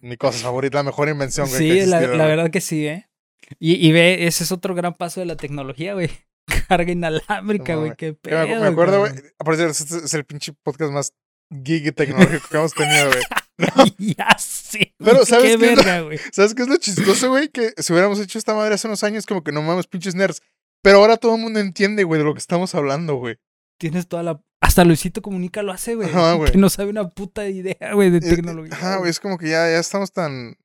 [0.01, 1.59] Mi cosa favorita, la mejor invención, güey.
[1.59, 3.11] Sí, la, existiera, la verdad que sí, ¿eh?
[3.59, 6.09] Y, y ve, ese es otro gran paso de la tecnología, güey.
[6.69, 7.97] Carga inalámbrica, güey.
[7.97, 8.47] Qué pedo.
[8.47, 9.13] me, acuerdo, güey.
[9.39, 11.13] Por cierto, este es el pinche podcast más
[11.51, 13.23] y tecnológico que hemos tenido, güey.
[13.99, 14.95] ya sé.
[14.99, 16.19] Pero, ¿sabes qué qué lo- verga, güey.
[16.33, 17.49] ¿Sabes qué es lo chistoso, güey?
[17.49, 20.41] Que si hubiéramos hecho esta madre hace unos años, como que no mames, pinches nerds.
[20.83, 23.37] Pero ahora todo el mundo entiende, güey, de lo que estamos hablando, güey.
[23.79, 24.41] Tienes toda la.
[24.61, 26.09] Hasta Luisito Comunica lo hace, güey.
[26.09, 26.53] Ajá, güey.
[26.53, 28.75] Que no sabe una puta idea, güey, de Eh, tecnología.
[28.75, 30.57] Ajá, güey, es como que ya, ya estamos tan.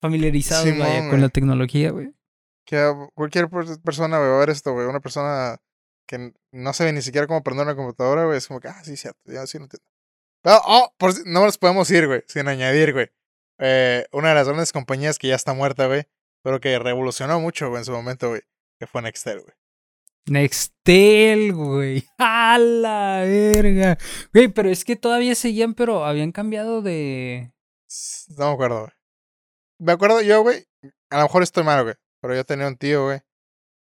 [0.00, 1.10] Familiarizados, Simón, vaya, güey.
[1.10, 2.14] con la tecnología, güey.
[2.64, 4.86] Que cualquier per- persona, güey, va a ver esto, güey.
[4.86, 5.56] Una persona
[6.06, 8.38] que no sabe ni siquiera cómo prender una computadora, güey.
[8.38, 9.84] Es como que, ah, sí, cierto, ya sí lo entiendo.
[10.42, 13.10] Pero, oh, por no nos podemos ir, güey, sin añadir, güey.
[13.58, 16.04] Eh, una de las grandes compañías que ya está muerta, güey.
[16.42, 18.42] Pero que revolucionó mucho, güey, en su momento, güey.
[18.78, 19.54] Que fue Nextel, güey.
[20.26, 22.06] Nextel, güey.
[22.18, 23.98] A la verga.
[24.32, 27.52] Güey, pero es que todavía seguían, pero habían cambiado de.
[28.36, 28.92] No me acuerdo, güey.
[29.80, 30.64] Me acuerdo yo, güey.
[31.10, 31.94] A lo mejor estoy mal, güey.
[32.20, 33.20] Pero yo tenía un tío, güey.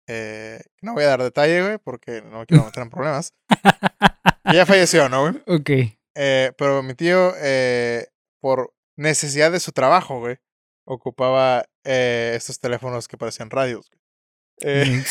[0.07, 3.32] Eh, no voy a dar detalle, güey, porque no me quiero meter en problemas.
[4.52, 5.42] Ya falleció, ¿no, güey?
[5.46, 5.96] Ok.
[6.15, 8.09] Eh, pero mi tío, eh,
[8.41, 10.39] por necesidad de su trabajo, güey,
[10.87, 13.91] ocupaba eh, estos teléfonos que parecían radios.
[13.91, 14.01] güey.
[14.62, 15.05] Eh,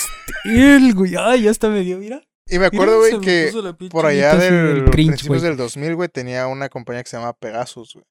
[0.96, 1.16] güey.
[1.18, 2.24] Ay, ya hasta me dio, mira.
[2.48, 3.52] y me acuerdo, güey, que
[3.90, 8.06] por allá del principios del 2000, güey, tenía una compañía que se llamaba Pegasus, güey.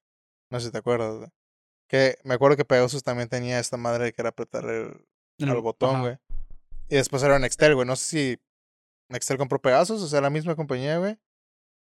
[0.51, 1.29] No sé si te acuerdas, güey.
[1.87, 5.05] Que me acuerdo que Pegasus también tenía esta madre que era apretar el,
[5.47, 6.17] al botón, güey.
[6.89, 7.87] Y después era Nextel, güey.
[7.87, 8.39] No sé si
[9.09, 11.17] Nextel compró Pegasus, o sea, la misma compañía, güey.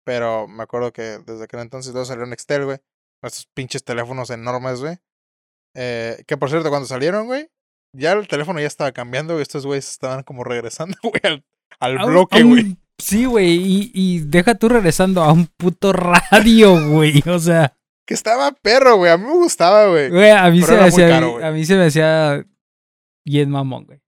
[0.10, 2.80] Pero me acuerdo que desde aquel entonces todo salió Nextel, güey.
[3.22, 4.98] Estos pinches teléfonos enormes, güey.
[5.76, 7.52] Eh, que por cierto, cuando salieron, güey,
[7.96, 9.44] ya el teléfono ya estaba cambiando, güey.
[9.44, 11.46] Estos güeyes estaban como regresando, güey, al,
[11.80, 12.78] al A un- bloque, un- güey.
[12.98, 13.50] Sí, güey.
[13.52, 15.94] Y, y deja tú regresando a un puto
[16.32, 17.22] radio, güey.
[17.28, 19.12] O sea, Que estaba perro, güey.
[19.12, 20.10] A mí me gustaba, güey.
[20.10, 21.10] güey, a mí Pero se me hacía.
[21.10, 22.44] caro, a mí se me hacía.
[23.28, 24.02] Bien mamón, güey.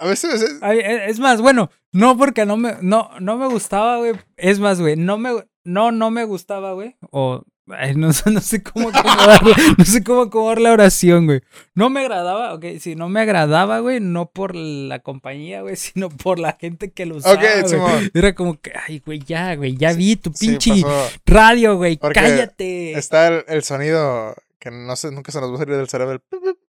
[0.00, 3.46] A veces es- Ay, e- Es más, bueno, no porque no me, no, no me
[3.48, 4.12] gustaba, güey.
[4.36, 6.96] Es más, güey, no me, no, no me gustaba, güey.
[7.10, 11.40] O, ay, no, sé- no sé cómo acomodarla, no sé cómo acomodar la oración, güey.
[11.74, 16.08] No me agradaba, ok, sí, no me agradaba, güey, no por la compañía, güey, sino
[16.08, 17.40] por la gente que lo usaba, Ok,
[17.70, 18.10] güey.
[18.14, 20.82] Era como que, ay, güey, ya, güey, ya vi tu pinche
[21.26, 22.92] radio, güey, Porque cállate.
[22.98, 26.22] Está el, el sonido que no sé, nunca se nos va a salir del cerebro.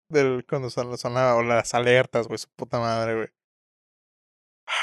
[0.09, 3.27] Del, cuando son, sonaba, o las alertas, güey, su puta madre, güey.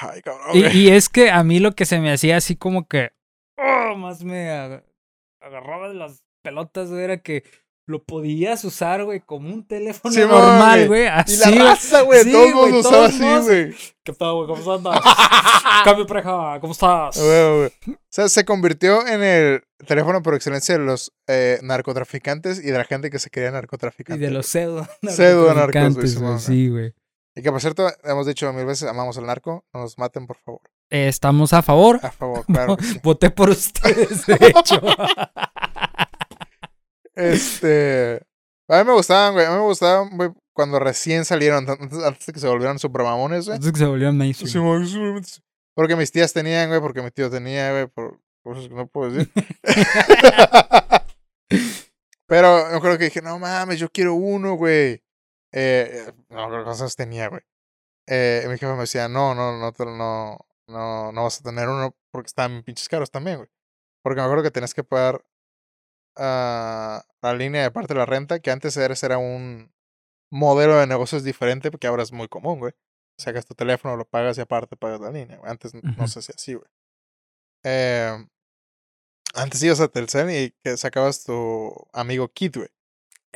[0.02, 2.86] Ay, cabrón, Y, y es que a mí lo que se me hacía así como
[2.86, 3.10] que
[3.58, 4.84] oh, más me ag-
[5.40, 7.44] agarraba de las pelotas, güey, era que
[7.86, 10.88] lo podías usar, güey, como un teléfono normal, güey.
[10.88, 11.02] güey.
[11.04, 13.74] Y Así, la raza, güey, Sí, todo el usaba así, güey.
[14.04, 14.46] ¿Qué tal, güey?
[14.46, 15.00] ¿Cómo andas?
[15.84, 17.16] Cambio pareja, ¿cómo estás?
[17.18, 17.70] O
[18.10, 22.84] sea, se convirtió en el teléfono por excelencia de los eh, narcotraficantes y de la
[22.84, 24.24] gente que se quería Y narcotraficante.
[24.24, 26.94] de los pseudo Pseudo narcotraficantes, Simón, güey, Sí, güey.
[27.40, 29.64] Y que, por cierto, hemos dicho mil veces, amamos al narco.
[29.72, 30.60] No nos maten, por favor.
[30.90, 31.98] Eh, Estamos a favor.
[32.02, 33.00] A favor, claro sí.
[33.02, 34.78] Voté por ustedes, de hecho.
[37.14, 38.20] Este.
[38.68, 39.46] A mí me gustaban, güey.
[39.46, 43.04] A mí me gustaban, güey, cuando recién salieron, antes, antes de que se volvieran super
[43.04, 43.56] mamones, güey.
[43.56, 45.22] Entonces que se volvió mainstream.
[45.74, 49.12] Porque mis tías tenían, güey, porque mi tío tenía, güey, por cosas que no puedo
[49.12, 49.32] decir.
[52.26, 55.02] Pero me acuerdo que dije, no mames, yo quiero uno, güey.
[55.52, 57.42] Eh, no, ¿qué cosas tenía, güey?
[58.06, 61.94] Eh, mi jefe me decía, no, no, no, no, no, no vas a tener uno
[62.10, 63.48] porque están pinches caros también, güey.
[64.02, 65.24] Porque me acuerdo que tenías que pagar
[66.16, 69.72] ah, la línea de parte de la renta, que antes era, un
[70.30, 72.72] modelo de negocios diferente, porque ahora es muy común, güey.
[73.18, 75.50] Sacas tu teléfono, lo pagas y aparte pagas la línea, güey.
[75.50, 76.68] Antes no se hacía así, güey.
[77.64, 78.26] Eh,
[79.34, 82.68] antes ibas a Telcel y que sacabas tu amigo Kit, güey.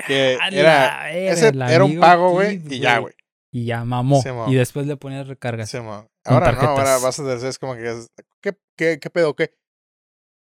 [0.06, 3.14] Que era, ese era un pago, güey, y ya, güey.
[3.52, 4.22] Y ya mamó.
[4.48, 5.70] Y después le ponías recargas.
[5.70, 5.78] Sí,
[6.26, 7.94] Ahora no, ahora vas a Telcel, es como que,
[8.40, 9.54] ¿qué, qué, qué pedo, qué?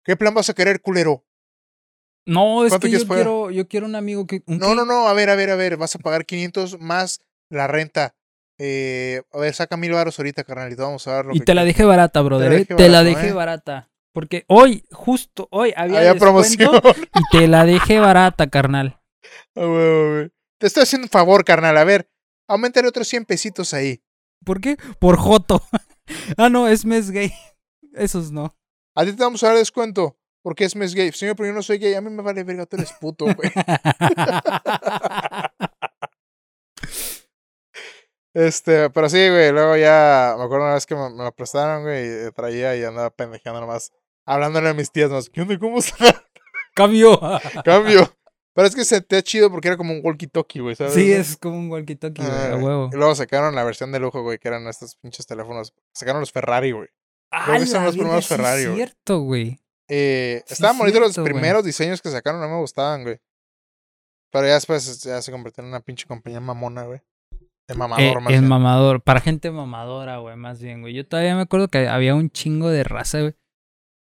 [0.04, 1.26] ¿Qué plan vas a querer, culero?
[2.26, 3.24] No, es ¿Cuánto que yo pagar?
[3.24, 4.44] quiero, yo quiero un amigo que.
[4.46, 7.22] un No, no, no, a ver, a ver, a ver, vas a pagar 500 más
[7.50, 8.16] la renta.
[8.60, 11.56] Eh, a ver, saca mil baros ahorita, carnalito, vamos a ver lo Y que te
[11.56, 12.50] la dejé barata, brother.
[12.50, 13.34] la eh, dejé Te la barata, dejé ¿eh?
[13.34, 13.90] barata.
[14.12, 16.76] Porque hoy, justo hoy, había, promoción.
[16.76, 18.99] y te la dejé barata, carnal.
[19.54, 21.78] Te estoy haciendo un favor, carnal.
[21.78, 22.10] A ver,
[22.48, 24.04] aumentale otros 100 pesitos ahí.
[24.44, 24.78] ¿Por qué?
[25.00, 25.62] Por Joto.
[26.38, 27.32] ah, no, es mes gay.
[27.94, 28.56] Esos no.
[28.96, 31.12] A ti te vamos a dar descuento porque es mes gay.
[31.12, 31.94] Señor, pero yo no soy gay.
[31.94, 33.52] A mí me vale verga, tú eres puto, güey.
[38.32, 39.52] Este, pero sí, güey.
[39.52, 42.84] Luego ya me acuerdo una vez que me, me lo prestaron, güey, y traía y
[42.84, 43.92] andaba pendejando nomás.
[44.26, 45.30] Hablándole a mis tías más.
[45.30, 45.58] ¿Qué onda?
[45.58, 46.24] ¿Cómo está?
[46.76, 47.20] Cambio.
[47.66, 48.14] Cambio.
[48.60, 50.94] Pero es que se te chido porque era como un walkie-talkie, güey, ¿sabes?
[50.94, 52.90] Sí, es como un walkie-talkie, güey, a huevo.
[52.92, 55.74] Y luego sacaron la versión de lujo, güey, que eran estos pinches teléfonos.
[55.96, 56.90] Sacaron los Ferrari, güey.
[57.32, 58.76] Ah, los primeros sí es Ferrari, güey.
[58.76, 59.60] cierto, güey.
[59.90, 63.20] Eh, Sí, estaban bonitos los primeros diseños que sacaron, no me gustaban, güey.
[64.30, 67.00] Pero ya después ya se convirtió en una pinche compañía mamona, güey.
[67.66, 68.50] De mamador, Eh, más es bien.
[68.50, 69.02] mamador.
[69.02, 70.94] Para gente mamadora, güey, más bien, güey.
[70.94, 73.36] Yo todavía me acuerdo que había un chingo de raza, güey.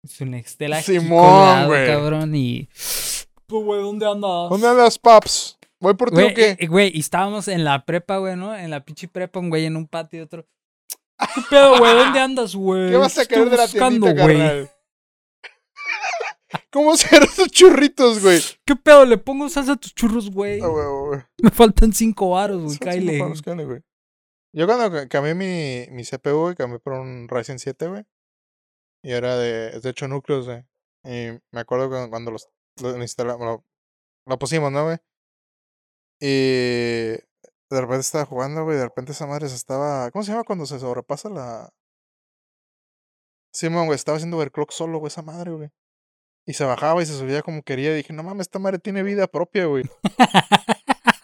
[0.05, 1.87] Su Nextel aquí Simón, güey.
[1.87, 2.67] cabrón, y...
[3.49, 4.49] Güey, ¿dónde andas?
[4.49, 5.57] ¿Dónde andas, paps?
[5.79, 6.57] ¿Voy por ti Güey, o qué?
[6.59, 8.55] eh, güey, y estábamos en la prepa, güey, ¿no?
[8.55, 10.45] En la pinche prepa, un güey en un patio y otro...
[11.35, 11.93] ¿Qué pedo, güey?
[11.95, 12.89] ¿Dónde andas, güey?
[12.91, 14.71] ¿Qué vas a Estoy querer de la buscando, tiendita, carnal?
[16.71, 18.39] ¿Cómo hacer esos churritos, güey?
[18.65, 19.05] ¿Qué pedo?
[19.05, 20.59] Le pongo salsa a tus churros, güey.
[20.61, 21.19] Ah, güey, güey.
[21.41, 22.77] Me faltan cinco varos, güey.
[22.77, 23.19] Cáile.
[23.19, 23.81] güey.
[24.53, 28.03] Yo cuando ca- cambié mi, mi CPU, güey, cambié por un Ryzen 7, güey.
[29.03, 30.63] Y era de, es de 8 núcleos, güey.
[31.05, 32.49] Y me acuerdo cuando, cuando los,
[32.81, 33.61] lo instalamos,
[34.25, 34.97] lo, pusimos, ¿no, güey?
[36.19, 37.17] Y
[37.69, 40.65] de repente estaba jugando, güey, de repente esa madre se estaba, ¿cómo se llama cuando
[40.65, 41.69] se sobrepasa la...
[43.53, 45.69] Simón, güey, estaba haciendo overclock solo, güey, esa madre, güey.
[46.45, 47.91] Y se bajaba y se subía como quería.
[47.91, 49.83] Y dije, no mames, esta madre tiene vida propia, güey.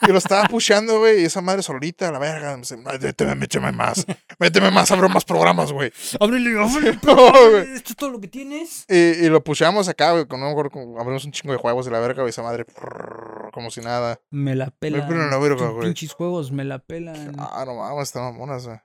[0.07, 2.51] Y lo estaba pusheando, güey, y esa madre solita, la verga.
[2.55, 4.05] Me dice, méteme, méteme más.
[4.39, 5.91] Méteme más, abro más programas, güey.
[6.19, 6.99] Ábrele, ábrele.
[7.03, 7.57] No.
[7.57, 8.85] ¿Esto es todo lo que tienes?
[8.87, 8.95] Y,
[9.25, 11.99] y lo pusheamos acá, güey, con, me con- abrimos un chingo de juegos y la
[11.99, 14.19] verga, güey, esa madre, prrr, como si nada.
[14.29, 15.07] Me la pelan.
[15.07, 15.87] pelan la verga, güey.
[15.87, 17.35] Pinches juegos, me la pelan.
[17.39, 18.79] Ah, no mames, están mamonas, güey.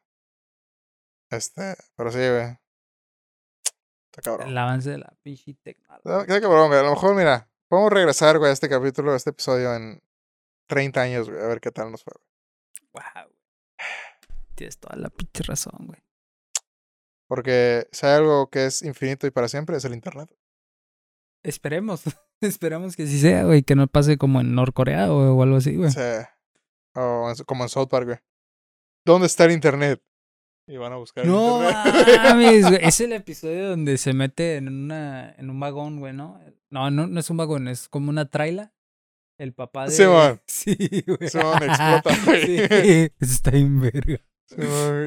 [1.31, 2.59] Este, pero sí, güey.
[4.13, 4.49] Está cabrón.
[4.49, 6.21] El avance de la pinche tecnología.
[6.23, 6.81] Está cabrón, güey.
[6.81, 10.03] A lo mejor, mira, podemos regresar, güey, a este capítulo, a este episodio en
[10.71, 12.13] 30 años, güey, a ver qué tal nos fue,
[12.93, 13.05] güey.
[13.25, 13.33] Wow.
[14.55, 15.99] Tienes toda la pinche razón, güey.
[17.29, 20.31] Porque si hay algo que es infinito y para siempre, es el internet.
[21.45, 22.03] Esperemos.
[22.41, 23.63] Esperemos que sí sea, güey.
[23.63, 25.89] Que no pase como en Norcorea o, o algo así, güey.
[25.89, 26.39] O sea,
[26.95, 28.19] o como en South Park, güey.
[29.05, 30.03] ¿Dónde está el internet?
[30.67, 32.21] Y van a buscar el No internet.
[32.23, 32.85] mames, güey.
[32.85, 36.41] Es el episodio donde se mete en una en un vagón, güey, ¿no?
[36.71, 38.73] No, no, no es un vagón, es como una traila.
[39.41, 39.91] El papá de.
[39.93, 40.41] Simón.
[40.47, 40.77] Sí,
[41.07, 41.31] güey.
[41.31, 42.47] Simón, explota, güey.
[42.47, 42.59] Sí,
[43.21, 44.19] eso está en verga.
[44.47, 44.63] Sí, y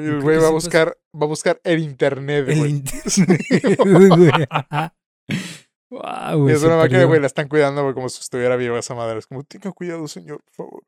[0.07, 2.71] el güey va a buscar, va a buscar el internet, El güey.
[2.71, 3.41] internet,
[3.85, 4.31] güey.
[5.91, 9.19] Wow, es una máquina, güey, la están cuidando, güey, como si estuviera viva esa madre.
[9.19, 10.83] Es como, tenga cuidado, señor, por favor.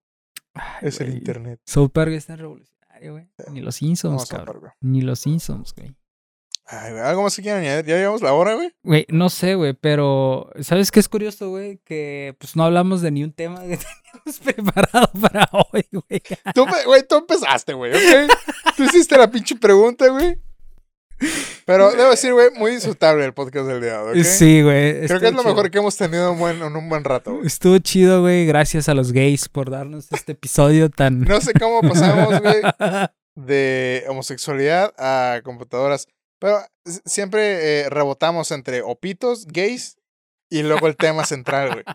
[0.56, 1.60] Ay, Es el internet.
[1.66, 3.30] South Park es tan revolucionario, güey.
[3.52, 4.72] Ni los Simpsons, a cabrón.
[4.82, 5.96] Ni los Simpsons, güey.
[6.68, 7.86] Ay, güey, ¿algo más que quieran añadir?
[7.86, 8.74] ¿Ya llegamos la hora, güey?
[8.84, 11.80] Güey, no sé, güey, pero ¿sabes qué es curioso, güey?
[11.86, 13.78] Que pues no hablamos de ni un tema que
[14.24, 16.22] teníamos preparado para hoy, güey.
[16.56, 18.32] Tú, güey, tú empezaste, güey, ¿ok?
[18.78, 20.40] Tú hiciste la pinche pregunta, güey.
[21.66, 24.16] Pero debo decir, güey, muy disfrutable el podcast del día, ¿ok?
[24.24, 25.06] Sí, güey.
[25.08, 25.54] Creo que es lo chido.
[25.56, 27.40] mejor que hemos tenido en, buen- en un buen rato.
[27.44, 28.46] Estuvo chido, güey.
[28.46, 31.22] Gracias a los gays por darnos este episodio tan...
[31.22, 32.62] No sé cómo pasamos, güey,
[33.36, 36.08] de homosexualidad a computadoras.
[36.40, 36.60] Pero
[37.06, 39.98] siempre eh, rebotamos entre opitos, gays
[40.50, 41.86] y luego el tema central, güey.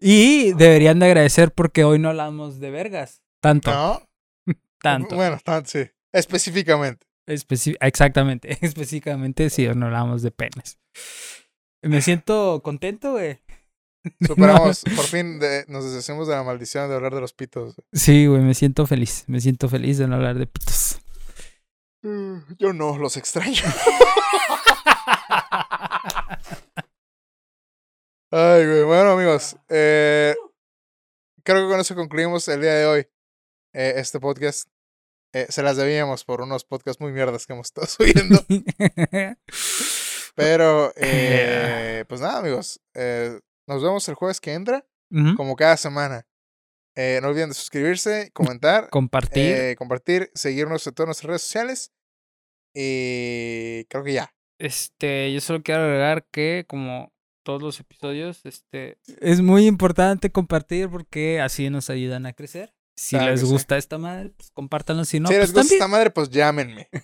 [0.00, 3.22] y deberían de agradecer porque hoy no hablamos de vergas.
[3.40, 4.02] Tanto, ¿No?
[4.82, 5.16] tanto.
[5.16, 5.88] Bueno, tan- sí.
[6.12, 7.06] Específicamente.
[7.26, 10.78] Exactamente, específicamente sí, no hablamos de penes.
[11.82, 13.38] Me siento contento, güey.
[14.26, 17.76] Superamos, por fin de- nos deshacemos de la maldición de hablar de los pitos.
[17.92, 19.24] Sí, güey, me siento feliz.
[19.28, 20.98] Me siento feliz de no hablar de pitos.
[22.02, 23.62] Mm, Yo no, los extraño.
[28.30, 28.82] Ay, güey.
[28.84, 29.56] Bueno, amigos.
[29.68, 30.34] eh,
[31.44, 33.00] creo que con eso concluimos el día de hoy.
[33.74, 34.68] eh, este podcast.
[35.34, 38.44] Eh, se las debíamos por unos podcasts muy mierdas que hemos estado subiendo.
[40.34, 42.80] Pero, eh, pues nada, amigos.
[42.94, 44.84] eh, nos vemos el jueves que entra,
[45.36, 46.26] como cada semana.
[46.94, 49.54] Eh, no olviden de suscribirse, comentar, Compartir.
[49.54, 51.92] eh, compartir, seguirnos en todas nuestras redes sociales.
[52.74, 54.34] Y creo que ya.
[54.58, 57.12] Este, yo solo quiero agregar que, como
[57.44, 62.74] todos los episodios, este, es muy importante compartir porque así nos ayudan a crecer.
[62.96, 63.52] Si Claro les que sí.
[63.52, 65.04] gusta esta madre, pues compártanlo.
[65.04, 65.76] Si no, si pues les gusta también.
[65.78, 66.88] esta madre, pues llámenme.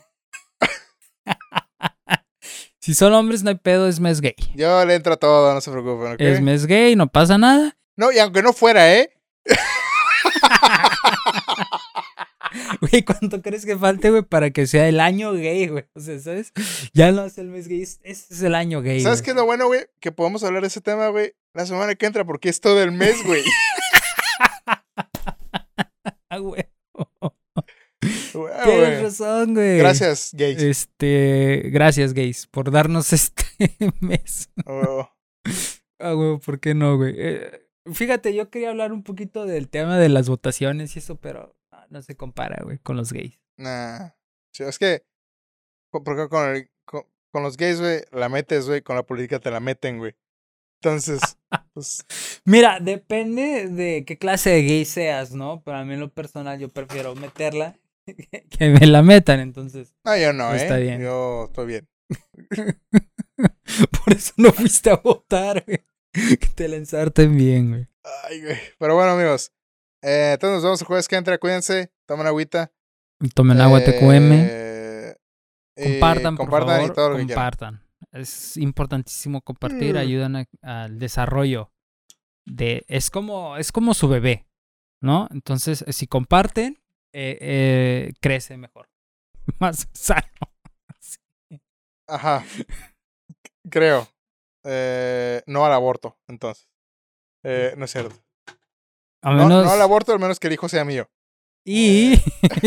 [2.80, 4.34] Si son hombres, no hay pedo, es mes gay.
[4.54, 6.20] Yo le entro a todo, no se preocupen, ¿ok?
[6.20, 7.76] Es mes gay, no pasa nada.
[7.96, 9.10] No, y aunque no fuera, ¿eh?
[12.80, 15.84] Güey, ¿cuánto crees que falte, güey, para que sea el año gay, güey?
[15.94, 16.52] O sea, ¿sabes?
[16.94, 19.00] Ya no es el mes gay, es- este es el año gay.
[19.00, 19.86] ¿Sabes qué es lo bueno, güey?
[20.00, 22.92] Que podemos hablar de ese tema, güey, la semana que entra, porque es todo el
[22.92, 23.42] mes, güey.
[26.30, 26.64] Ah, güey.
[28.00, 28.34] Tienes
[28.64, 29.02] güey.
[29.02, 29.78] razón, güey.
[29.78, 30.60] Gracias, gays.
[30.62, 33.44] Este, gracias, gays, por darnos este
[34.00, 34.50] mes.
[34.66, 35.08] Oh,
[35.98, 37.14] Ah, güey, ¿por qué no, güey?
[37.18, 41.56] Eh, fíjate, yo quería hablar un poquito del tema de las votaciones y eso, pero
[41.90, 43.38] no se compara, güey, con los gays.
[43.56, 44.10] nah.
[44.52, 45.04] Sí, es que,
[45.90, 49.50] porque con, el- con, con los gays, güey, la metes, güey, con la política te
[49.50, 50.16] la meten, güey.
[50.80, 51.20] Entonces,
[51.74, 52.04] pues,
[52.44, 55.62] Mira, depende de qué clase de gay seas, ¿no?
[55.64, 59.94] Pero a mí en lo personal yo prefiero meterla que me la metan, entonces.
[60.04, 60.56] no, yo no, ¿eh?
[60.56, 61.00] Está bien.
[61.02, 61.88] Yo estoy bien.
[64.04, 65.84] Por eso no fuiste a votar, güey.
[66.12, 67.86] Que te la ensarten bien, güey.
[68.24, 68.56] Ay, güey.
[68.78, 69.52] Pero bueno, amigos.
[70.08, 71.36] Eh, entonces nos vemos el jueves que entra.
[71.38, 71.92] Cuídense.
[72.06, 72.72] Tomen agüita.
[73.34, 74.32] Tomen agua TQM.
[74.32, 75.16] eh,
[75.76, 76.90] Compartan, por compartan favor.
[76.90, 77.36] y todo lo que quieran.
[77.44, 77.82] compartan.
[78.12, 79.98] Es importantísimo compartir, Mm.
[79.98, 81.70] ayudan a- al desarrollo
[82.46, 84.46] de es como es como su bebé,
[85.02, 85.28] ¿no?
[85.30, 86.80] Entonces, si comparten,
[87.12, 88.88] eh, eh, crece mejor,
[89.60, 90.22] más sano.
[92.08, 92.44] Ajá.
[93.70, 94.08] Creo.
[95.46, 96.68] No al aborto, entonces.
[97.44, 98.14] Eh, no es cierto.
[99.22, 101.08] A No, menos no al aborto, al menos que el hijo sea mío.
[101.66, 102.16] y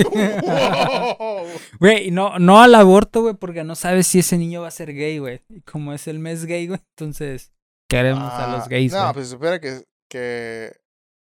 [0.01, 1.47] Wow.
[1.79, 4.93] güey, no no al aborto, güey, porque no sabes si ese niño va a ser
[4.93, 5.41] gay, güey.
[5.49, 7.51] Y como es el mes gay, güey, entonces
[7.89, 9.13] queremos a los Ah, gays, No, güey.
[9.13, 9.83] pues espera que.
[10.09, 10.71] que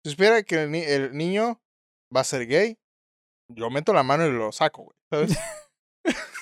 [0.03, 1.61] se espera que el, ni- el niño
[2.16, 2.78] va a ser gay.
[3.49, 4.97] Yo meto la mano y lo saco, güey.
[5.11, 5.38] ¿Sabes?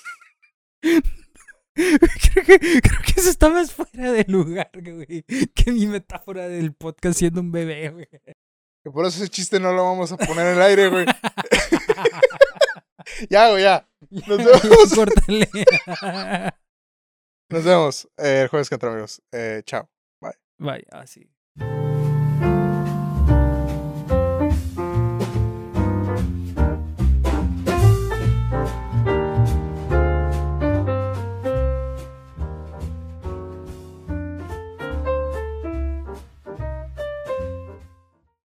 [0.82, 6.74] creo, que, creo que eso está más fuera de lugar, güey, que mi metáfora del
[6.74, 8.08] podcast siendo un bebé, güey.
[8.84, 11.06] Que por eso ese chiste no lo vamos a poner en el aire, güey.
[13.30, 13.88] ya, güey, ya.
[14.10, 14.94] Nos vemos.
[14.96, 15.50] Córtale.
[17.50, 19.22] Nos vemos eh, el jueves que entra, amigos.
[19.32, 19.90] Eh, chao.
[20.58, 21.28] Vaya, así.